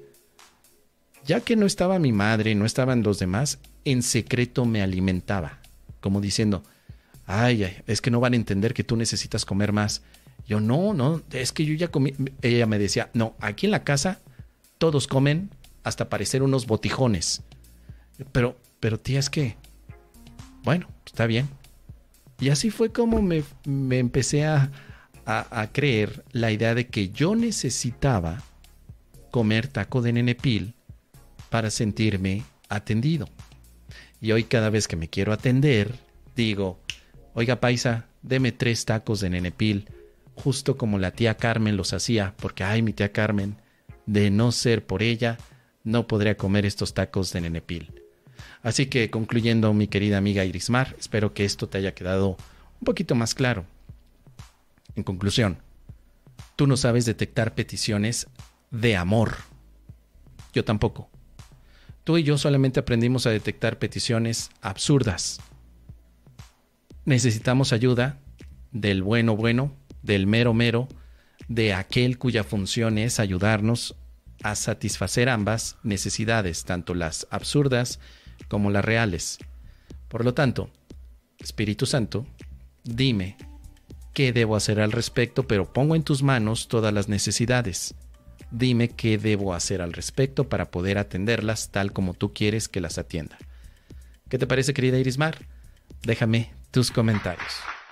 Ya 1.24 1.40
que 1.40 1.56
no 1.56 1.66
estaba 1.66 1.98
mi 1.98 2.12
madre, 2.12 2.54
no 2.54 2.64
estaban 2.64 3.02
los 3.02 3.18
demás, 3.18 3.58
en 3.84 4.02
secreto 4.02 4.66
me 4.66 4.82
alimentaba, 4.82 5.59
como 6.00 6.20
diciendo, 6.20 6.62
ay, 7.26 7.64
ay, 7.64 7.76
es 7.86 8.00
que 8.00 8.10
no 8.10 8.20
van 8.20 8.32
a 8.32 8.36
entender 8.36 8.74
que 8.74 8.84
tú 8.84 8.96
necesitas 8.96 9.44
comer 9.44 9.72
más. 9.72 10.02
Yo, 10.46 10.60
no, 10.60 10.94
no, 10.94 11.22
es 11.32 11.52
que 11.52 11.64
yo 11.64 11.74
ya 11.74 11.88
comí. 11.88 12.14
Ella 12.42 12.66
me 12.66 12.78
decía, 12.78 13.10
no, 13.14 13.36
aquí 13.40 13.66
en 13.66 13.72
la 13.72 13.84
casa 13.84 14.20
todos 14.78 15.06
comen 15.06 15.50
hasta 15.84 16.08
parecer 16.08 16.42
unos 16.42 16.66
botijones. 16.66 17.42
Pero, 18.32 18.56
pero 18.80 18.98
tía, 18.98 19.18
es 19.18 19.30
que, 19.30 19.56
bueno, 20.64 20.88
está 21.06 21.26
bien, 21.26 21.48
y 22.40 22.48
así 22.48 22.70
fue 22.70 22.90
como 22.90 23.20
me, 23.20 23.44
empecé 23.98 24.46
a, 24.46 24.70
creer 25.72 26.24
la 26.32 26.50
idea 26.50 26.74
de 26.74 26.88
que 26.88 27.10
yo 27.10 27.36
necesitaba 27.36 28.42
comer 29.30 29.68
taco 29.68 30.02
de 30.02 30.12
nenepil 30.12 30.74
para 31.50 31.70
sentirme 31.70 32.42
atendido. 32.68 33.28
Y 34.20 34.32
hoy 34.32 34.44
cada 34.44 34.70
vez 34.70 34.86
que 34.86 34.96
me 34.96 35.08
quiero 35.08 35.32
atender, 35.32 35.94
digo, 36.36 36.78
oiga 37.34 37.60
paisa, 37.60 38.06
deme 38.22 38.52
tres 38.52 38.84
tacos 38.84 39.20
de 39.20 39.30
nenepil, 39.30 39.88
justo 40.34 40.76
como 40.76 40.98
la 40.98 41.12
tía 41.12 41.36
Carmen 41.36 41.76
los 41.76 41.92
hacía, 41.92 42.34
porque 42.38 42.64
ay, 42.64 42.82
mi 42.82 42.92
tía 42.92 43.12
Carmen, 43.12 43.56
de 44.06 44.30
no 44.30 44.52
ser 44.52 44.86
por 44.86 45.02
ella, 45.02 45.38
no 45.84 46.06
podría 46.06 46.36
comer 46.36 46.66
estos 46.66 46.94
tacos 46.94 47.32
de 47.32 47.40
nenepil. 47.40 48.02
Así 48.62 48.86
que 48.86 49.10
concluyendo, 49.10 49.72
mi 49.72 49.88
querida 49.88 50.18
amiga 50.18 50.44
Irismar, 50.44 50.94
espero 50.98 51.32
que 51.32 51.44
esto 51.44 51.68
te 51.68 51.78
haya 51.78 51.94
quedado 51.94 52.36
un 52.80 52.84
poquito 52.84 53.14
más 53.14 53.34
claro. 53.34 53.64
En 54.96 55.02
conclusión, 55.02 55.58
tú 56.56 56.66
no 56.66 56.76
sabes 56.76 57.06
detectar 57.06 57.54
peticiones 57.54 58.26
de 58.70 58.96
amor. 58.96 59.36
Yo 60.52 60.64
tampoco. 60.64 61.09
Tú 62.04 62.18
y 62.18 62.22
yo 62.22 62.38
solamente 62.38 62.80
aprendimos 62.80 63.26
a 63.26 63.30
detectar 63.30 63.78
peticiones 63.78 64.50
absurdas. 64.62 65.40
Necesitamos 67.04 67.72
ayuda 67.72 68.18
del 68.72 69.02
bueno 69.02 69.36
bueno, 69.36 69.74
del 70.02 70.26
mero 70.26 70.54
mero, 70.54 70.88
de 71.48 71.74
aquel 71.74 72.18
cuya 72.18 72.44
función 72.44 72.98
es 72.98 73.20
ayudarnos 73.20 73.96
a 74.42 74.54
satisfacer 74.54 75.28
ambas 75.28 75.76
necesidades, 75.82 76.64
tanto 76.64 76.94
las 76.94 77.26
absurdas 77.30 78.00
como 78.48 78.70
las 78.70 78.84
reales. 78.84 79.38
Por 80.08 80.24
lo 80.24 80.34
tanto, 80.34 80.70
Espíritu 81.38 81.86
Santo, 81.86 82.26
dime 82.84 83.36
qué 84.14 84.32
debo 84.32 84.56
hacer 84.56 84.80
al 84.80 84.92
respecto, 84.92 85.46
pero 85.46 85.72
pongo 85.72 85.94
en 85.94 86.02
tus 86.02 86.22
manos 86.22 86.68
todas 86.68 86.92
las 86.92 87.08
necesidades. 87.08 87.94
Dime 88.50 88.88
qué 88.88 89.16
debo 89.16 89.54
hacer 89.54 89.80
al 89.80 89.92
respecto 89.92 90.48
para 90.48 90.70
poder 90.70 90.98
atenderlas 90.98 91.70
tal 91.70 91.92
como 91.92 92.14
tú 92.14 92.34
quieres 92.34 92.68
que 92.68 92.80
las 92.80 92.98
atienda. 92.98 93.38
¿Qué 94.28 94.38
te 94.38 94.46
parece, 94.46 94.74
querida 94.74 94.98
Irismar? 94.98 95.46
Déjame 96.02 96.50
tus 96.70 96.90
comentarios. 96.90 97.52